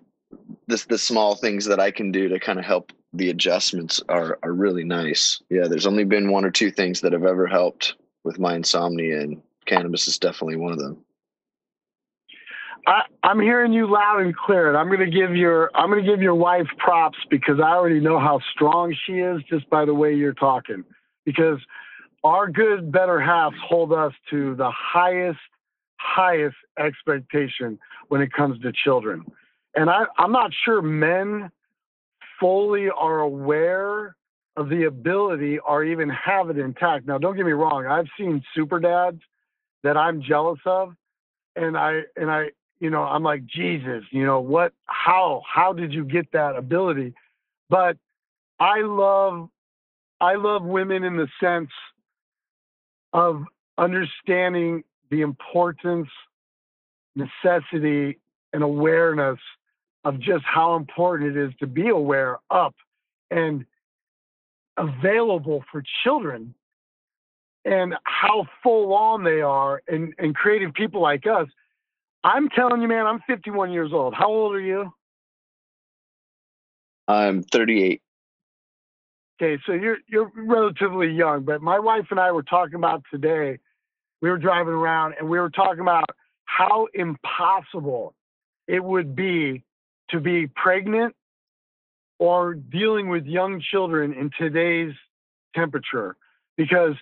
[0.66, 4.38] this the small things that I can do to kind of help the adjustments are
[4.42, 5.40] are really nice.
[5.51, 7.94] Yeah, there's only been one or two things that have ever helped
[8.25, 11.05] with my insomnia, and cannabis is definitely one of them.
[12.87, 16.03] I, am hearing you loud and clear, and I'm going to give your I'm to
[16.03, 19.94] give your wife props because I already know how strong she is just by the
[19.94, 20.85] way you're talking.
[21.25, 21.59] Because
[22.25, 25.38] our good better halves hold us to the highest
[26.02, 29.24] highest expectation when it comes to children,
[29.74, 31.50] and I, I'm not sure men
[32.40, 34.16] fully are aware
[34.56, 37.06] of the ability or even have it intact.
[37.06, 37.86] Now, don't get me wrong.
[37.86, 39.20] I've seen super dads
[39.82, 40.94] that I'm jealous of
[41.56, 42.50] and I and I
[42.82, 47.14] you know, I'm like, Jesus, you know, what, how, how did you get that ability?
[47.70, 47.96] But
[48.58, 49.50] I love,
[50.20, 51.70] I love women in the sense
[53.12, 53.44] of
[53.78, 54.82] understanding
[55.12, 56.09] the importance,
[57.14, 58.18] necessity,
[58.53, 59.38] and awareness
[60.05, 62.75] of just how important it is to be aware, up,
[63.31, 63.64] and
[64.77, 66.55] available for children
[67.64, 71.46] and how full on they are and, and creative people like us
[72.25, 74.14] I'm telling you, man, I'm 51 years old.
[74.14, 74.92] How old are you?
[77.09, 78.01] I'm 38.
[79.40, 83.59] Okay, so you're you're relatively young, but my wife and I were talking about today.
[84.22, 86.04] We were driving around and we were talking about
[86.44, 88.14] how impossible
[88.68, 89.64] it would be
[90.11, 91.14] to be pregnant
[92.18, 94.94] or dealing with young children in today's
[95.54, 96.16] temperature
[96.56, 96.94] because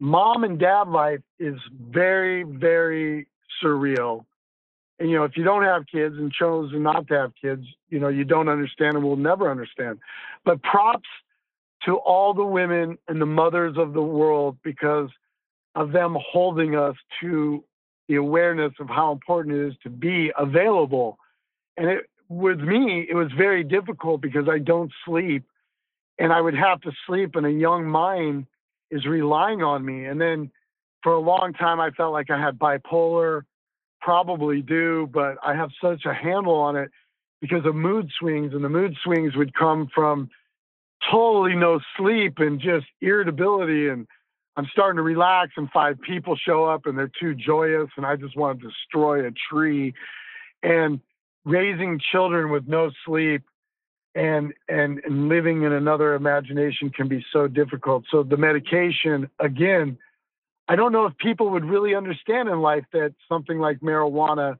[0.00, 3.28] mom and dad life is very, very
[3.62, 4.24] surreal.
[4.98, 8.00] And, you know, if you don't have kids and chose not to have kids, you
[8.00, 10.00] know, you don't understand and will never understand.
[10.44, 11.08] But props
[11.84, 15.10] to all the women and the mothers of the world because
[15.78, 17.62] of them holding us to
[18.08, 21.18] the awareness of how important it is to be available.
[21.76, 25.44] And it, with me, it was very difficult because I don't sleep
[26.18, 28.46] and I would have to sleep, and a young mind
[28.90, 30.06] is relying on me.
[30.06, 30.50] And then
[31.04, 33.42] for a long time, I felt like I had bipolar,
[34.00, 36.90] probably do, but I have such a handle on it
[37.40, 40.28] because of mood swings, and the mood swings would come from
[41.08, 44.08] totally no sleep and just irritability and
[44.58, 48.16] I'm starting to relax and five people show up and they're too joyous and I
[48.16, 49.94] just want to destroy a tree.
[50.64, 51.00] And
[51.44, 53.44] raising children with no sleep
[54.16, 58.06] and, and and living in another imagination can be so difficult.
[58.10, 59.96] So the medication, again,
[60.66, 64.58] I don't know if people would really understand in life that something like marijuana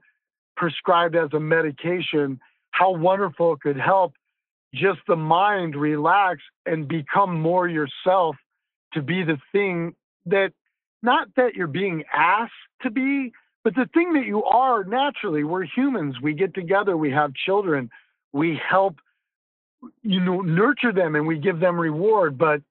[0.55, 2.39] prescribed as a medication,
[2.71, 4.13] how wonderful it could help
[4.73, 8.37] just the mind relax and become more yourself
[8.93, 10.53] to be the thing that
[11.01, 13.31] not that you're being asked to be,
[13.63, 15.43] but the thing that you are naturally.
[15.43, 16.15] We're humans.
[16.21, 17.89] We get together, we have children,
[18.31, 18.95] we help
[20.01, 22.61] you know nurture them and we give them reward, but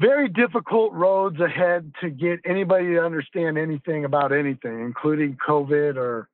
[0.00, 6.28] very difficult roads ahead to get anybody to understand anything about anything, including COVID or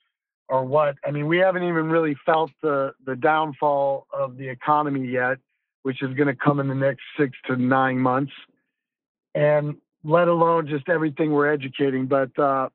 [0.48, 0.96] or what.
[1.06, 5.38] I mean, we haven't even really felt the the downfall of the economy yet,
[5.82, 8.32] which is going to come in the next six to nine months
[9.34, 12.06] and let alone just everything we're educating.
[12.06, 12.68] But uh,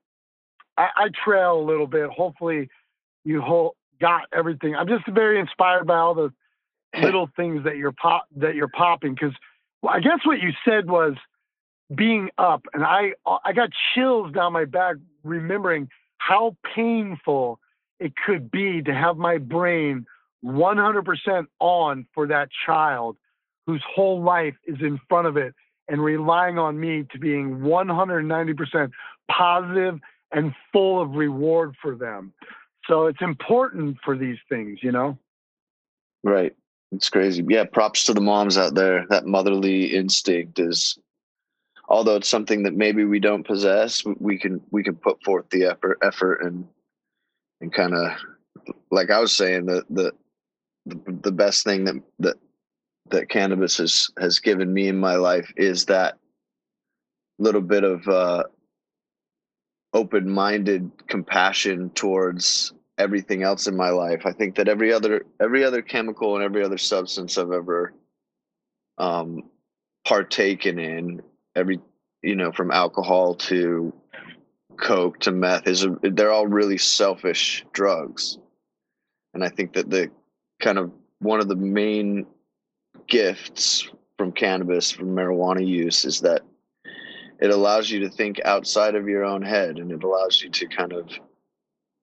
[0.76, 2.08] I, I, trail a little bit.
[2.10, 2.68] Hopefully,
[3.24, 4.74] you whole, got everything.
[4.74, 6.32] I'm just very inspired by all the
[7.02, 9.34] little things that you're pop that you're popping because
[9.82, 11.14] well, I guess what you said was
[11.94, 13.12] being up, and I
[13.44, 15.88] I got chills down my back remembering
[16.18, 17.60] how painful
[17.98, 20.06] it could be to have my brain
[20.46, 23.16] 100% on for that child
[23.66, 25.54] whose whole life is in front of it
[25.88, 28.90] and relying on me to being 190%
[29.30, 29.98] positive
[30.32, 32.32] and full of reward for them.
[32.88, 35.18] So it's important for these things, you know?
[36.22, 36.54] Right.
[36.92, 37.44] It's crazy.
[37.48, 37.64] Yeah.
[37.64, 39.06] Props to the moms out there.
[39.10, 40.98] That motherly instinct is,
[41.88, 45.64] although it's something that maybe we don't possess, we can, we can put forth the
[45.64, 46.66] effort, effort and,
[47.60, 48.12] and kind of,
[48.90, 50.12] like I was saying, the, the,
[50.86, 52.36] the, the best thing that, that
[53.10, 56.18] that cannabis has has given me in my life is that
[57.38, 58.42] little bit of uh,
[59.92, 64.22] open-minded compassion towards everything else in my life.
[64.24, 67.92] I think that every other every other chemical and every other substance I've ever
[68.98, 69.42] um,
[70.04, 71.22] partaken in,
[71.54, 71.80] every
[72.22, 73.92] you know, from alcohol to
[74.78, 78.38] coke to meth, is a, they're all really selfish drugs,
[79.34, 80.10] and I think that the
[80.60, 82.26] kind of one of the main
[83.06, 83.88] gifts
[84.18, 86.42] from cannabis, from marijuana use, is that
[87.40, 90.66] it allows you to think outside of your own head and it allows you to
[90.66, 91.08] kind of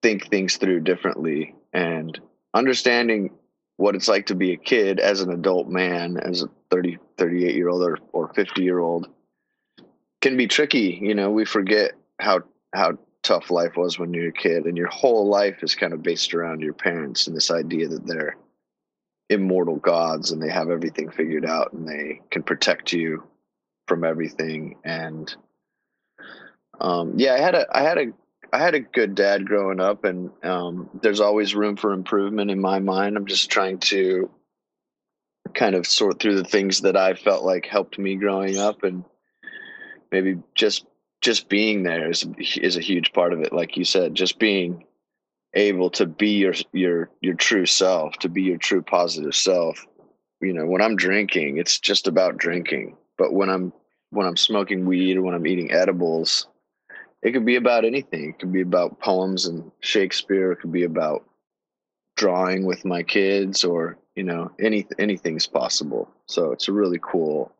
[0.02, 2.20] think things through differently and
[2.52, 3.30] understanding
[3.76, 7.54] what it's like to be a kid as an adult man, as a 30, 38
[7.54, 9.08] year old or, or 50 year old
[10.20, 10.98] can be tricky.
[11.02, 14.88] You know, we forget how, how tough life was when you're a kid and your
[14.88, 18.36] whole life is kind of based around your parents and this idea that they're
[19.30, 23.24] immortal gods and they have everything figured out and they can protect you
[23.88, 24.76] from everything.
[24.84, 25.34] And
[26.80, 28.06] um, yeah i had a i had a
[28.52, 32.60] i had a good dad growing up and um, there's always room for improvement in
[32.60, 33.16] my mind.
[33.16, 34.30] I'm just trying to
[35.54, 39.04] kind of sort through the things that i felt like helped me growing up and
[40.10, 40.86] maybe just
[41.24, 43.52] just being there is is a huge part of it.
[43.52, 44.84] Like you said just being
[45.54, 49.86] able to be your your your true self, to be your true positive self.
[50.40, 52.96] You know, when I'm drinking, it's just about drinking.
[53.16, 53.72] But when I'm
[54.10, 56.46] when I'm smoking weed or when I'm eating edibles,
[57.22, 58.30] it could be about anything.
[58.30, 60.52] It could be about poems and Shakespeare.
[60.52, 61.24] It could be about
[62.16, 66.08] drawing with my kids or, you know, any anything's possible.
[66.26, 67.52] So it's a really cool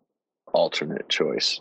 [0.53, 1.61] alternate choice.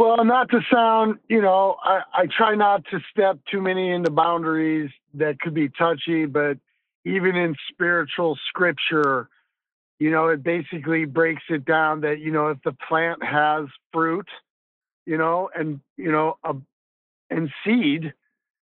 [0.00, 4.10] Well, not to sound, you know, I, I try not to step too many into
[4.10, 6.56] boundaries that could be touchy, but
[7.04, 9.28] even in spiritual scripture,
[9.98, 14.26] you know, it basically breaks it down that, you know, if the plant has fruit,
[15.04, 16.54] you know, and, you know, a,
[17.28, 18.14] and seed,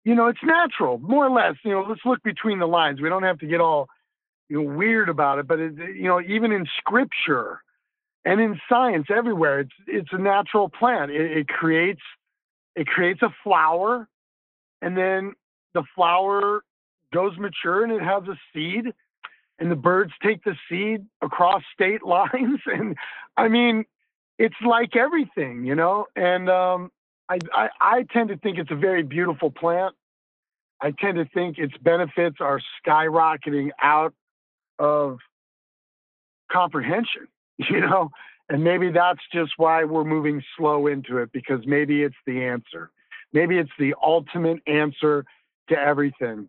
[0.04, 1.56] you know, it's natural, more or less.
[1.66, 3.02] You know, let's look between the lines.
[3.02, 3.90] We don't have to get all,
[4.48, 7.60] you know, weird about it, but, it, you know, even in scripture,
[8.24, 11.10] and in science everywhere it's it's a natural plant.
[11.10, 12.02] It, it, creates
[12.76, 14.08] it creates a flower
[14.82, 15.32] and then
[15.74, 16.62] the flower
[17.12, 18.92] goes mature and it has a seed
[19.58, 22.60] and the birds take the seed across state lines.
[22.66, 22.96] And
[23.36, 23.84] i mean
[24.38, 26.06] it's like everything you know?
[26.16, 26.90] And um,
[27.28, 29.94] I, I i tend to think it's a very beautiful plant.
[30.82, 34.14] I tend to think its benefits are skyrocketing out
[34.78, 35.18] of
[36.50, 37.28] comprehension
[37.70, 38.10] you know?
[38.48, 42.90] And maybe that's just why we're moving slow into it because maybe it's the answer.
[43.32, 45.24] Maybe it's the ultimate answer
[45.68, 46.48] to everything.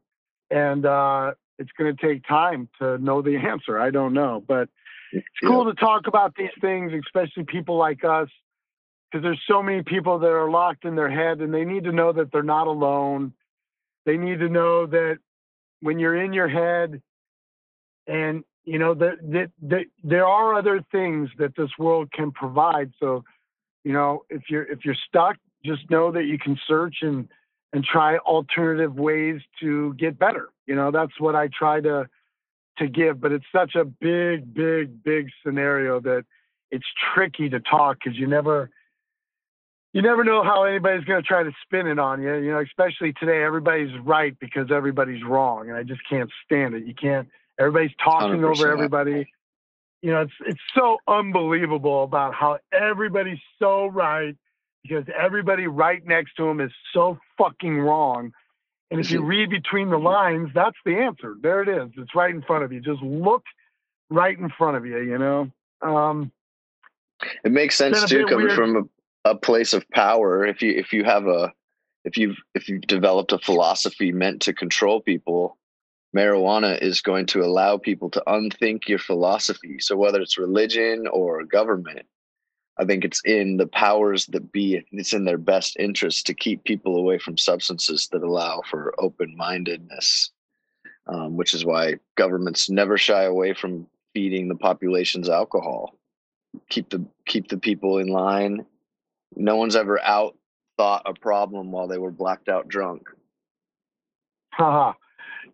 [0.49, 3.79] And uh, it's going to take time to know the answer.
[3.79, 4.43] I don't know.
[4.45, 4.69] But
[5.11, 8.29] it's cool to talk about these things especially people like us
[9.11, 11.91] because there's so many people that are locked in their head and they need to
[11.91, 13.33] know that they're not alone.
[14.05, 15.17] They need to know that
[15.81, 17.01] when you're in your head
[18.07, 22.91] and you know that that, that there are other things that this world can provide.
[22.99, 23.23] So
[23.83, 27.27] you know if you're if you're stuck just know that you can search and
[27.73, 30.49] and try alternative ways to get better.
[30.67, 32.07] You know that's what i try to
[32.77, 36.23] to give but it's such a big big big scenario that
[36.69, 38.69] it's tricky to talk because you never
[39.91, 42.61] you never know how anybody's going to try to spin it on you you know
[42.61, 46.85] especially today everybody's right because everybody's wrong and i just can't stand it.
[46.85, 47.27] You can't
[47.59, 48.57] Everybody's talking 100%.
[48.57, 49.31] over everybody.
[50.01, 54.35] You know, it's it's so unbelievable about how everybody's so right
[54.83, 58.31] because everybody right next to them is so fucking wrong.
[58.89, 61.35] And if you read between the lines, that's the answer.
[61.41, 61.91] There it is.
[61.97, 62.81] It's right in front of you.
[62.81, 63.43] Just look
[64.09, 65.49] right in front of you, you know?
[65.81, 66.31] Um,
[67.45, 68.55] it makes sense too, coming weird.
[68.57, 68.89] from
[69.25, 70.45] a, a place of power.
[70.45, 71.53] If you, if you have a,
[72.03, 75.57] if you've, if you've developed a philosophy meant to control people,
[76.15, 79.79] marijuana is going to allow people to unthink your philosophy.
[79.79, 82.05] So whether it's religion or government,
[82.77, 86.63] I think it's in the powers that be, it's in their best interest to keep
[86.63, 90.31] people away from substances that allow for open mindedness,
[91.07, 95.95] um, which is why governments never shy away from feeding the population's alcohol.
[96.69, 98.65] Keep the keep the people in line.
[99.35, 100.35] No one's ever out
[100.77, 103.07] thought a problem while they were blacked out drunk.
[104.53, 104.93] Haha.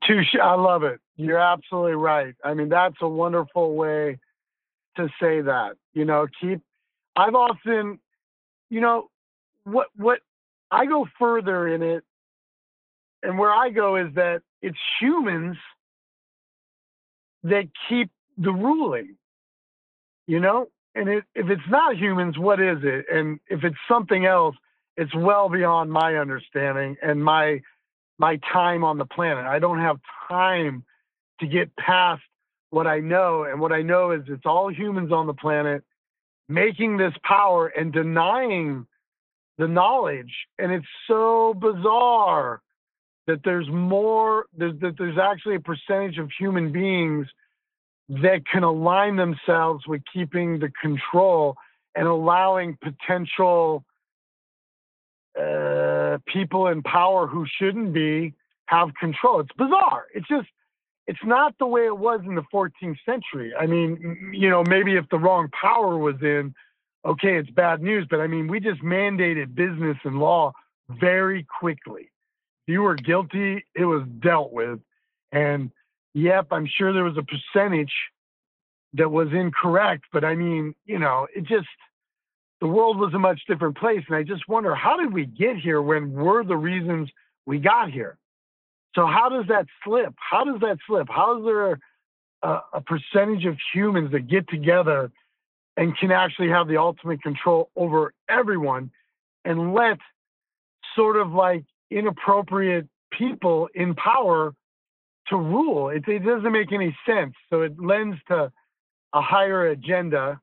[0.06, 0.36] Touche.
[0.42, 1.00] I love it.
[1.16, 2.36] You're absolutely right.
[2.44, 4.20] I mean, that's a wonderful way
[4.98, 5.74] to say that.
[5.94, 6.62] You know, keep.
[7.16, 8.00] I've often,
[8.70, 9.10] you know,
[9.64, 10.20] what what
[10.70, 12.04] I go further in it,
[13.24, 15.58] and where I go is that it's humans
[17.44, 19.16] that keep the ruling.
[20.28, 23.06] You know, and it, if it's not humans, what is it?
[23.12, 24.56] And if it's something else,
[24.98, 27.62] it's well beyond my understanding and my
[28.18, 29.46] my time on the planet.
[29.46, 30.84] I don't have time
[31.40, 32.22] to get past
[32.70, 33.44] what I know.
[33.44, 35.84] And what I know is it's all humans on the planet
[36.50, 38.88] making this power and denying
[39.58, 40.34] the knowledge.
[40.58, 42.62] And it's so bizarre
[43.28, 47.28] that there's more, there's, that there's actually a percentage of human beings
[48.10, 51.56] that can align themselves with keeping the control
[51.94, 53.84] and allowing potential
[55.38, 55.87] uh,
[56.26, 58.34] people in power who shouldn't be
[58.66, 59.40] have control.
[59.40, 60.06] It's bizarre.
[60.14, 60.48] It's just,
[61.08, 63.54] it's not the way it was in the 14th century.
[63.58, 66.54] I mean, you know, maybe if the wrong power was in,
[67.06, 68.06] okay, it's bad news.
[68.10, 70.52] But I mean, we just mandated business and law
[70.90, 72.12] very quickly.
[72.68, 74.80] If you were guilty, it was dealt with.
[75.32, 75.72] And
[76.14, 77.94] yep, I'm sure there was a percentage
[78.94, 80.06] that was incorrect.
[80.12, 81.68] But I mean, you know, it just,
[82.60, 84.04] the world was a much different place.
[84.08, 87.10] And I just wonder, how did we get here when we're the reasons
[87.46, 88.18] we got here?
[88.96, 90.16] So how does that slip?
[90.18, 91.08] How does that slip?
[91.10, 91.80] How is there
[92.42, 95.12] a, a percentage of humans that get together
[95.76, 98.90] and can actually have the ultimate control over everyone
[99.46, 100.00] and let
[100.96, 104.56] sort of like inappropriate people in power
[105.28, 105.90] to rule?
[105.90, 107.36] It, it doesn't make any sense.
[107.52, 108.52] So it lends to
[109.14, 110.42] a higher agenda.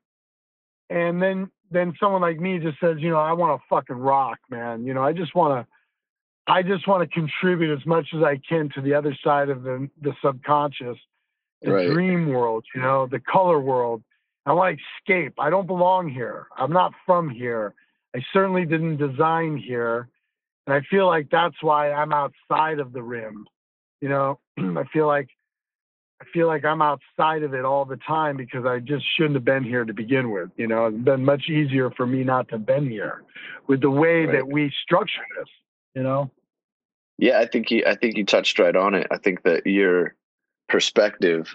[0.89, 4.39] And then then someone like me just says, you know, I want to fucking rock,
[4.49, 4.85] man.
[4.85, 8.39] You know, I just want to, I just want to contribute as much as I
[8.47, 10.97] can to the other side of the the subconscious,
[11.61, 11.89] the right.
[11.89, 14.03] dream world, you know, the color world.
[14.45, 15.33] I want to escape.
[15.39, 16.47] I don't belong here.
[16.55, 17.73] I'm not from here.
[18.15, 20.07] I certainly didn't design here.
[20.67, 23.45] And I feel like that's why I'm outside of the rim.
[24.01, 25.29] You know, I feel like
[26.21, 29.45] I feel like I'm outside of it all the time because I just shouldn't have
[29.45, 30.49] been here to begin with.
[30.55, 33.23] You know, it's been much easier for me not to have been here
[33.67, 34.33] with the way right.
[34.33, 35.49] that we structure this,
[35.93, 36.31] you know?
[37.17, 39.07] Yeah, I think you I think you touched right on it.
[39.11, 40.15] I think that your
[40.67, 41.53] perspective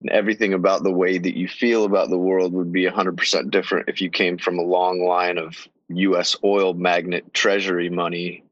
[0.00, 3.88] and everything about the way that you feel about the world would be 100% different
[3.88, 5.56] if you came from a long line of
[5.88, 8.44] US oil magnet treasury money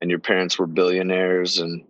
[0.00, 1.85] and your parents were billionaires and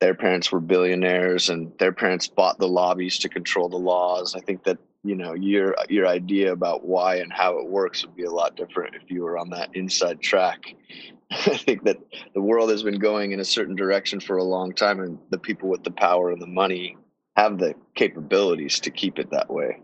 [0.00, 4.34] their parents were billionaires and their parents bought the lobbies to control the laws.
[4.34, 8.16] I think that you know your your idea about why and how it works would
[8.16, 10.74] be a lot different if you were on that inside track.
[11.30, 11.98] I think that
[12.34, 15.38] the world has been going in a certain direction for a long time, and the
[15.38, 16.96] people with the power and the money
[17.36, 19.80] have the capabilities to keep it that way.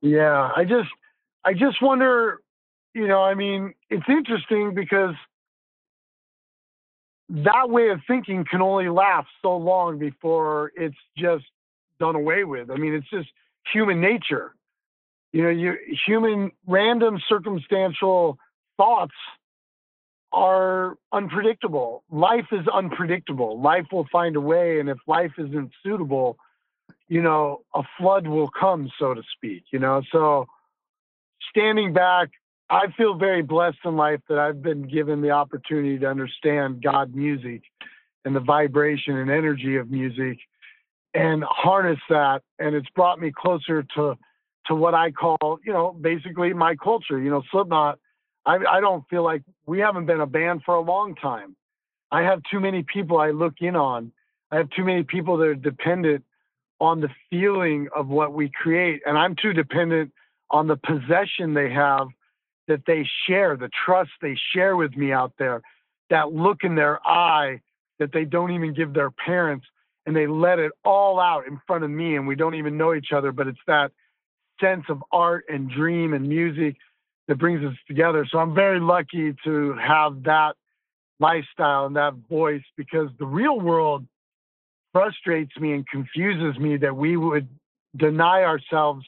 [0.00, 0.90] Yeah, I just
[1.44, 2.40] I just wonder,
[2.94, 5.14] you know, I mean, it's interesting because
[7.28, 11.44] that way of thinking can only last so long before it's just
[11.98, 12.70] done away with.
[12.70, 13.28] I mean, it's just
[13.72, 14.54] human nature.
[15.32, 18.38] You know, you human random circumstantial
[18.76, 19.14] thoughts
[20.32, 22.04] are unpredictable.
[22.10, 23.60] Life is unpredictable.
[23.60, 26.36] Life will find a way, and if life isn't suitable,
[27.08, 29.64] you know, a flood will come, so to speak.
[29.72, 30.46] You know, so
[31.50, 32.30] standing back,
[32.70, 37.14] I feel very blessed in life that I've been given the opportunity to understand God
[37.14, 37.62] music
[38.24, 40.38] and the vibration and energy of music
[41.12, 42.42] and harness that.
[42.58, 44.16] And it's brought me closer to
[44.66, 47.20] to what I call, you know, basically my culture.
[47.20, 47.98] You know, Slipknot.
[48.46, 51.56] I, I don't feel like we haven't been a band for a long time.
[52.10, 54.12] I have too many people I look in on.
[54.50, 56.24] I have too many people that are dependent
[56.80, 60.12] on the feeling of what we create, and I'm too dependent
[60.50, 62.08] on the possession they have
[62.68, 65.62] that they share, the trust they share with me out there,
[66.10, 67.60] that look in their eye
[67.98, 69.66] that they don't even give their parents,
[70.06, 72.94] and they let it all out in front of me, and we don't even know
[72.94, 73.92] each other, but it's that
[74.60, 76.76] sense of art and dream and music
[77.28, 78.26] that brings us together.
[78.30, 80.56] So I'm very lucky to have that
[81.20, 84.06] lifestyle and that voice because the real world
[84.92, 87.48] frustrates me and confuses me that we would
[87.96, 89.04] deny ourselves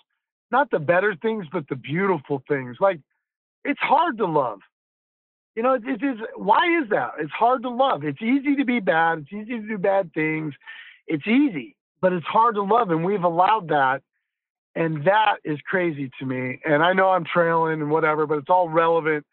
[0.51, 2.77] not the better things, but the beautiful things.
[2.81, 3.01] Like
[3.67, 4.61] it's hard to love.
[5.55, 6.19] You know, it, is.
[6.37, 7.13] Why is that?
[7.19, 8.05] It's hard to love.
[8.05, 9.21] It's easy to be bad.
[9.21, 10.55] It's easy to do bad things.
[11.07, 14.03] It's easy, but it's hard to love, and we've allowed that,
[14.75, 16.61] and that is crazy to me.
[16.65, 19.25] And I know I'm trailing and whatever, but it's all relevant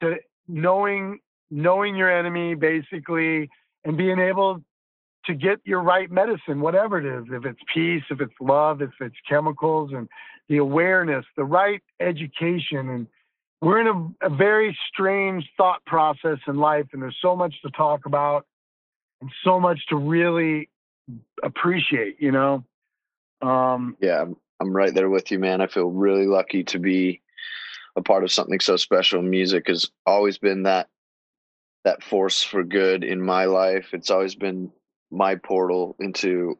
[0.00, 0.16] to
[0.48, 1.20] knowing
[1.50, 3.48] knowing your enemy basically
[3.84, 4.60] and being able
[5.26, 8.90] to get your right medicine, whatever it is, if it's peace, if it's love, if
[9.00, 10.08] it's chemicals, and
[10.48, 12.90] the awareness, the right education.
[12.90, 13.06] And
[13.64, 17.70] we're in a, a very strange thought process in life, and there's so much to
[17.70, 18.46] talk about
[19.22, 20.68] and so much to really
[21.42, 22.62] appreciate, you know?
[23.40, 24.24] Um, yeah,
[24.60, 25.62] I'm, right there with you, man.
[25.62, 27.22] I feel really lucky to be
[27.96, 29.22] a part of something so special.
[29.22, 30.88] Music has always been that
[31.84, 33.88] that force for good in my life.
[33.92, 34.70] It's always been
[35.10, 36.58] my portal into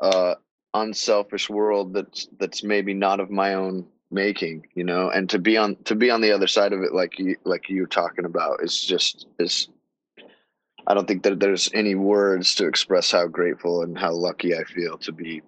[0.00, 0.36] a
[0.74, 5.56] unselfish world that's that's maybe not of my own making you know and to be
[5.56, 8.62] on to be on the other side of it like you like you're talking about
[8.62, 9.68] is just is
[10.86, 14.64] i don't think that there's any words to express how grateful and how lucky i
[14.64, 15.42] feel to be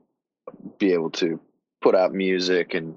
[0.79, 1.41] be able to
[1.81, 2.97] put out music and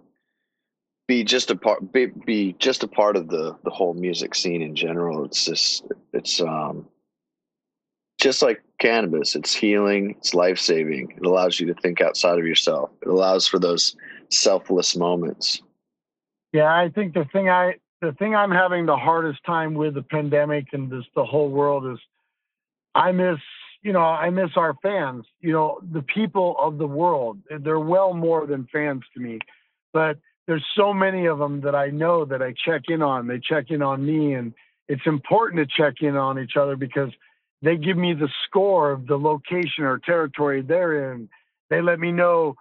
[1.08, 4.62] be just a part be, be just a part of the the whole music scene
[4.62, 6.86] in general it's just it's um
[8.20, 11.14] just like cannabis, it's healing, it's life saving.
[11.18, 12.90] It allows you to think outside of yourself.
[13.02, 13.96] It allows for those
[14.34, 15.62] selfless moments.
[16.52, 20.04] Yeah, I think the thing I the thing I'm having the hardest time with the
[20.04, 22.00] pandemic and this the whole world is
[22.94, 23.40] I miss
[23.84, 27.40] you know, I miss our fans, you know, the people of the world.
[27.60, 29.40] They're well more than fans to me.
[29.92, 30.18] But
[30.48, 33.28] there's so many of them that I know that I check in on.
[33.28, 34.54] They check in on me and
[34.88, 37.12] it's important to check in on each other because
[37.62, 41.30] they give me the score of the location or territory they're in.
[41.70, 42.56] They let me know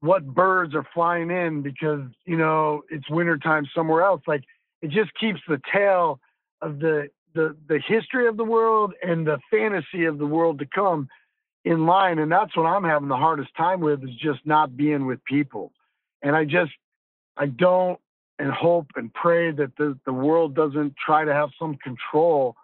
[0.00, 4.22] what birds are flying in because, you know, it's wintertime somewhere else.
[4.26, 4.44] Like
[4.82, 6.20] it just keeps the tale
[6.60, 10.66] of the the the history of the world and the fantasy of the world to
[10.66, 11.08] come
[11.64, 12.18] in line.
[12.18, 15.72] And that's what I'm having the hardest time with is just not being with people.
[16.22, 16.72] And I just
[17.36, 17.98] I don't
[18.38, 22.54] and hope and pray that the, the world doesn't try to have some control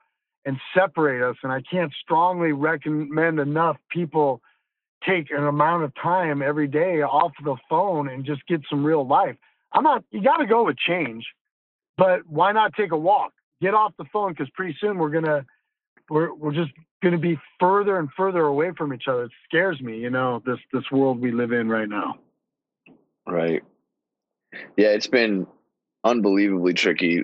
[0.44, 1.36] and separate us.
[1.42, 4.40] And I can't strongly recommend enough people
[5.06, 9.06] take an amount of time every day off the phone and just get some real
[9.06, 9.36] life.
[9.72, 11.24] I'm not, you got to go with change.
[11.96, 13.32] but why not take a walk?
[13.60, 15.44] Get off the phone because pretty soon we're gonna
[16.10, 19.24] we're we're just gonna be further and further away from each other.
[19.24, 22.16] It scares me, you know, this this world we live in right now.
[23.26, 23.62] Right.
[24.76, 25.46] Yeah, it's been
[26.04, 27.22] unbelievably tricky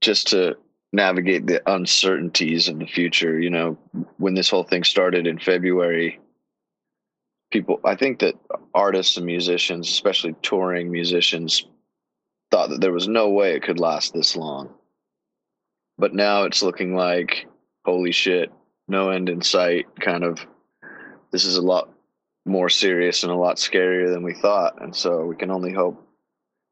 [0.00, 0.56] just to
[0.92, 3.40] navigate the uncertainties of the future.
[3.40, 3.78] You know,
[4.18, 6.20] when this whole thing started in February,
[7.50, 8.34] people, I think that
[8.74, 11.66] artists and musicians, especially touring musicians,
[12.50, 14.70] thought that there was no way it could last this long.
[15.98, 17.46] But now it's looking like,
[17.84, 18.52] holy shit,
[18.86, 20.38] no end in sight, kind of.
[21.30, 21.90] This is a lot
[22.46, 24.80] more serious and a lot scarier than we thought.
[24.80, 26.02] And so we can only hope,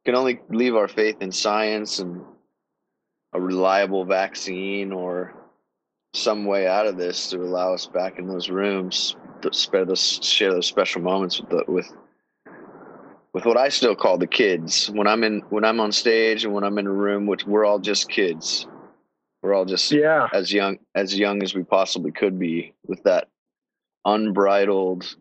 [0.04, 2.22] can only leave our faith in science and
[3.32, 5.34] a reliable vaccine or
[6.14, 9.16] some way out of this to allow us back in those rooms
[9.52, 11.92] spare those share those special moments with the, with
[13.32, 16.54] with what I still call the kids when I'm in when I'm on stage and
[16.54, 18.66] when I'm in a room which we're all just kids
[19.42, 23.28] we're all just yeah as young as young as we possibly could be with that
[24.04, 25.16] unbridled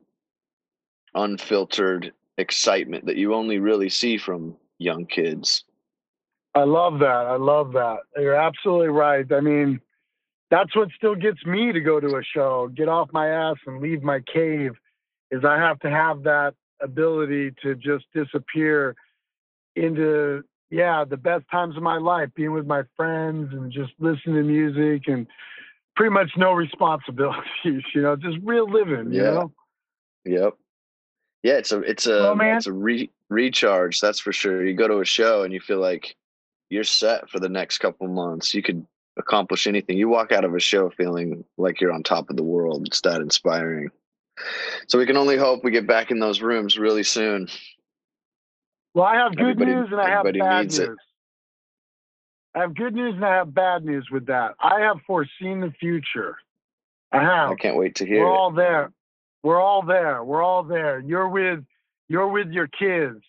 [1.14, 5.64] unfiltered excitement that you only really see from young kids
[6.56, 7.06] I love that.
[7.06, 8.00] I love that.
[8.16, 9.30] You're absolutely right.
[9.30, 9.82] I mean,
[10.52, 13.82] that's what still gets me to go to a show, get off my ass and
[13.82, 14.72] leave my cave
[15.32, 18.96] is I have to have that ability to just disappear
[19.76, 24.36] into yeah, the best times of my life, being with my friends and just listening
[24.36, 25.28] to music and
[25.96, 27.44] pretty much no responsibilities,
[27.94, 29.32] you know, just real living, you Yeah.
[29.32, 29.54] know.
[30.26, 30.54] Yep.
[31.44, 32.58] Yeah, it's a it's a Well, um, man.
[32.58, 34.00] it's a re- recharge.
[34.00, 34.66] That's for sure.
[34.66, 36.16] You go to a show and you feel like
[36.70, 38.54] you're set for the next couple months.
[38.56, 38.86] You could
[39.18, 39.98] accomplish anything.
[39.98, 42.88] You walk out of a show feeling like you're on top of the world.
[42.88, 43.90] It's that inspiring.
[44.88, 47.48] So we can only hope we get back in those rooms really soon.
[48.94, 50.90] Well, I have good Everybody- news and I have bad needs it.
[50.90, 50.98] news.
[52.54, 54.56] I have good news and I have bad news with that.
[54.60, 56.38] I have foreseen the future.
[57.12, 57.50] I have.
[57.52, 58.38] I can't wait to hear We're it.
[58.38, 58.92] all there.
[59.44, 60.24] We're all there.
[60.24, 61.00] We're all there.
[61.00, 61.64] You're with
[62.08, 63.22] you're with your kids.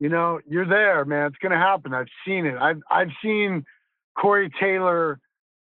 [0.00, 1.26] You know, you're there, man.
[1.26, 1.92] It's gonna happen.
[1.94, 2.56] I've seen it.
[2.58, 3.64] I've I've seen
[4.16, 5.18] Corey Taylor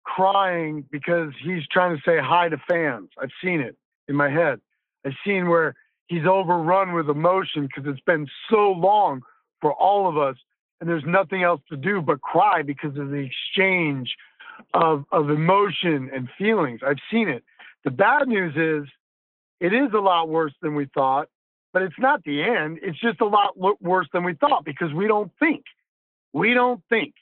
[0.04, 3.10] crying because he's trying to say hi to fans.
[3.22, 3.76] I've seen it
[4.08, 4.60] in my head.
[5.06, 5.76] I've seen where
[6.08, 9.22] he's overrun with emotion because it's been so long
[9.62, 10.36] for all of us,
[10.80, 14.14] and there's nothing else to do but cry because of the exchange
[14.74, 16.82] of of emotion and feelings.
[16.86, 17.44] I've seen it.
[17.86, 18.90] The bad news is
[19.60, 21.30] it is a lot worse than we thought,
[21.72, 22.80] but it's not the end.
[22.82, 25.64] It's just a lot worse than we thought because we don't think.
[26.34, 27.14] We don't think.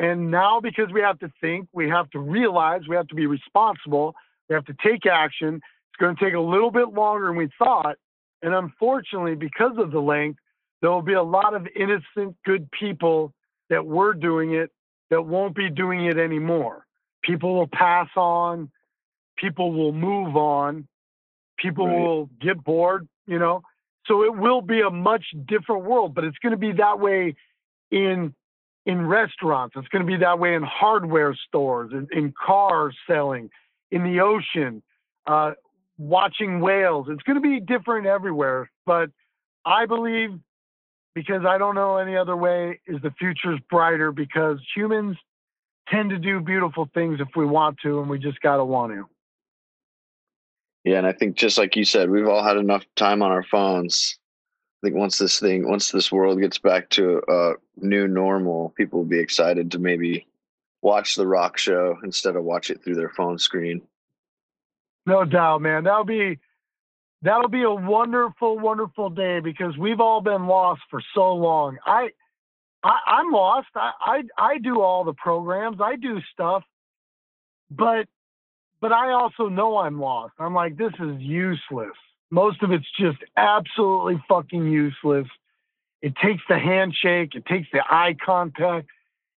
[0.00, 3.26] And now, because we have to think, we have to realize, we have to be
[3.26, 4.14] responsible,
[4.48, 5.56] we have to take action.
[5.56, 7.96] It's going to take a little bit longer than we thought.
[8.40, 10.38] And unfortunately, because of the length,
[10.80, 13.34] there will be a lot of innocent, good people
[13.68, 14.70] that were doing it
[15.10, 16.86] that won't be doing it anymore.
[17.22, 18.70] People will pass on,
[19.36, 20.88] people will move on,
[21.58, 21.98] people Right.
[21.98, 23.62] will get bored, you know.
[24.06, 27.36] So it will be a much different world, but it's going to be that way
[27.90, 28.34] in
[28.86, 29.74] in restaurants.
[29.76, 33.50] It's going to be that way in hardware stores, in, in cars selling,
[33.90, 34.82] in the ocean,
[35.26, 35.52] uh,
[35.98, 37.06] watching whales.
[37.10, 38.70] It's going to be different everywhere.
[38.86, 39.10] But
[39.64, 40.30] I believe,
[41.14, 45.16] because I don't know any other way, is the future's brighter because humans
[45.88, 48.92] tend to do beautiful things if we want to, and we just got to want
[48.92, 49.06] to.
[50.84, 53.42] Yeah, and I think just like you said, we've all had enough time on our
[53.42, 54.18] phones.
[54.82, 59.00] I think once this thing, once this world gets back to a new normal, people
[59.00, 60.26] will be excited to maybe
[60.80, 63.82] watch the rock show instead of watch it through their phone screen.
[65.04, 65.84] No doubt, man.
[65.84, 66.38] That'll be
[67.20, 71.76] that'll be a wonderful, wonderful day because we've all been lost for so long.
[71.84, 72.08] I,
[72.82, 73.68] I I'm lost.
[73.74, 75.78] I, I I do all the programs.
[75.82, 76.62] I do stuff,
[77.70, 78.06] but
[78.80, 80.32] but I also know I'm lost.
[80.38, 81.96] I'm like, this is useless.
[82.30, 85.26] Most of it's just absolutely fucking useless.
[86.02, 87.34] It takes the handshake.
[87.34, 88.86] It takes the eye contact.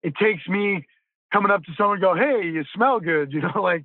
[0.03, 0.87] It takes me
[1.33, 3.33] coming up to someone and go, hey, you smell good.
[3.33, 3.85] You know, like,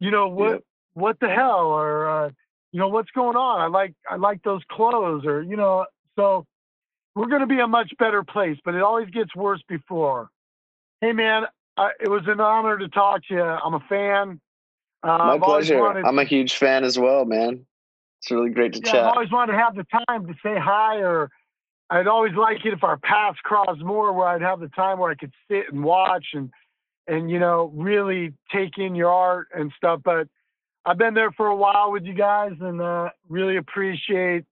[0.00, 0.50] you know what?
[0.52, 0.62] Yep.
[0.94, 2.30] what the hell or uh,
[2.72, 5.84] you know what's going on i like i like those clothes or you know
[6.16, 6.46] so
[7.14, 10.28] we're going to be a much better place but it always gets worse before
[11.00, 11.44] hey man
[11.76, 14.40] I, it was an honor to talk to you i'm a fan
[15.02, 15.78] uh, My I've pleasure.
[15.78, 17.64] wanted- I'm a huge fan as well, man.
[18.20, 19.04] It's really great to yeah, chat.
[19.04, 21.30] I've always wanted to have the time to say hi, or
[21.88, 25.10] I'd always like it if our paths crossed more, where I'd have the time where
[25.10, 26.50] I could sit and watch and
[27.06, 30.00] and you know really take in your art and stuff.
[30.04, 30.28] But
[30.84, 34.44] I've been there for a while with you guys, and uh, really appreciate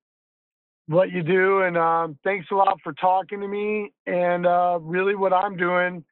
[0.86, 3.92] what you do, and um, thanks a lot for talking to me.
[4.06, 6.04] And uh, really, what I'm doing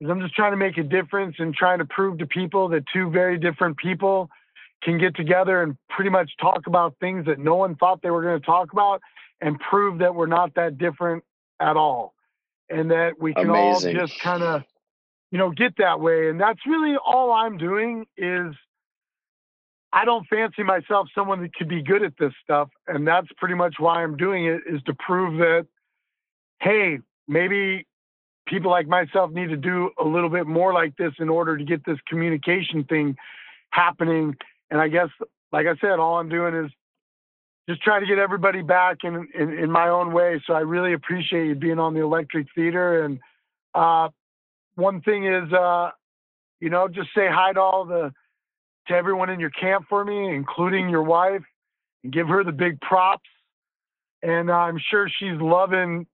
[0.00, 2.82] is I'm just trying to make a difference and trying to prove to people that
[2.92, 4.30] two very different people
[4.82, 8.22] can get together and pretty much talk about things that no one thought they were
[8.22, 9.00] going to talk about
[9.40, 11.24] and prove that we're not that different
[11.60, 12.14] at all.
[12.70, 13.96] And that we can Amazing.
[13.98, 14.62] all just kind of
[15.30, 16.28] you know get that way.
[16.28, 18.54] And that's really all i'm doing is
[19.90, 22.68] i don't fancy myself someone that could be good at this stuff.
[22.86, 25.66] And that's pretty much why i'm doing it is to prove that
[26.60, 27.86] hey maybe
[28.46, 31.64] people like myself need to do a little bit more like this in order to
[31.64, 33.16] get this communication thing
[33.70, 34.34] happening
[34.70, 35.08] and i guess
[35.52, 36.70] like i said all i'm doing is
[37.68, 40.42] just trying to get everybody back in, in, in my own way.
[40.46, 43.04] So I really appreciate you being on the Electric Theater.
[43.04, 43.20] And
[43.74, 44.08] uh,
[44.74, 45.90] one thing is, uh,
[46.60, 48.10] you know, just say hi to all the
[48.88, 51.42] to everyone in your camp for me, including your wife,
[52.02, 53.28] and give her the big props.
[54.22, 56.06] And I'm sure she's loving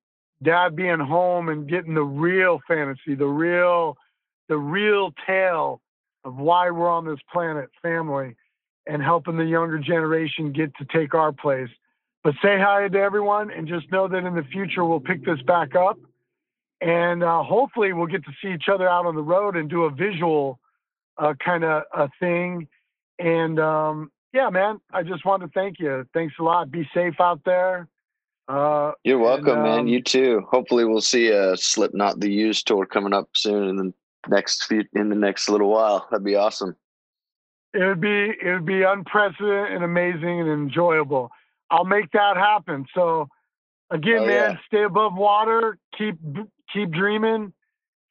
[0.43, 3.97] dad being home and getting the real fantasy, the real,
[4.49, 5.81] the real tale
[6.25, 8.35] of why we're on this planet, family
[8.87, 11.71] and helping the younger generation get to take our place.
[12.23, 15.41] But say hi to everyone and just know that in the future we'll pick this
[15.43, 15.99] back up.
[16.81, 19.85] And uh, hopefully we'll get to see each other out on the road and do
[19.85, 20.59] a visual
[21.19, 22.69] uh, kind of a thing.
[23.19, 26.07] And um, yeah, man, I just wanted to thank you.
[26.13, 26.71] Thanks a lot.
[26.71, 27.89] Be safe out there.
[28.49, 29.89] Uh, You're welcome, and, um, man.
[29.89, 30.43] You too.
[30.51, 33.93] Hopefully, we'll see a Slipknot the Used tour coming up soon in the
[34.29, 36.07] next few in the next little while.
[36.11, 36.77] That'd be awesome
[37.75, 41.31] it would be it would be unprecedented and amazing and enjoyable.
[41.71, 42.87] I'll make that happen.
[42.95, 43.29] So
[43.91, 44.57] again, oh, man, yeah.
[44.67, 46.17] stay above water, keep
[46.73, 47.53] keep dreaming.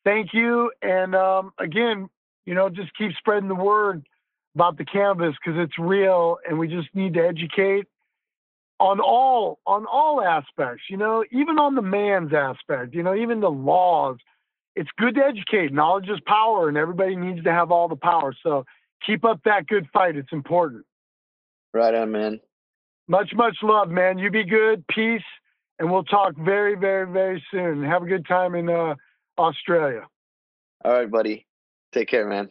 [0.03, 2.09] Thank you, and um, again,
[2.45, 4.05] you know, just keep spreading the word
[4.53, 7.88] about the cannabis because it's real, and we just need to educate
[8.80, 10.84] on all on all aspects.
[10.89, 12.93] You know, even on the man's aspect.
[12.93, 14.18] You know, even the laws.
[14.76, 15.72] It's good to educate.
[15.72, 18.34] Knowledge is power, and everybody needs to have all the power.
[18.41, 18.66] So
[19.06, 20.16] keep up that good fight.
[20.16, 20.86] It's important.
[21.74, 22.39] Right on, man.
[23.08, 24.18] Much, much love, man.
[24.18, 24.86] You be good.
[24.88, 25.22] Peace.
[25.80, 27.84] And we'll talk very, very, very soon.
[27.84, 28.95] Have a good time in uh,
[29.38, 30.08] Australia.
[30.86, 31.45] All right, buddy.
[31.91, 32.49] Take care, man.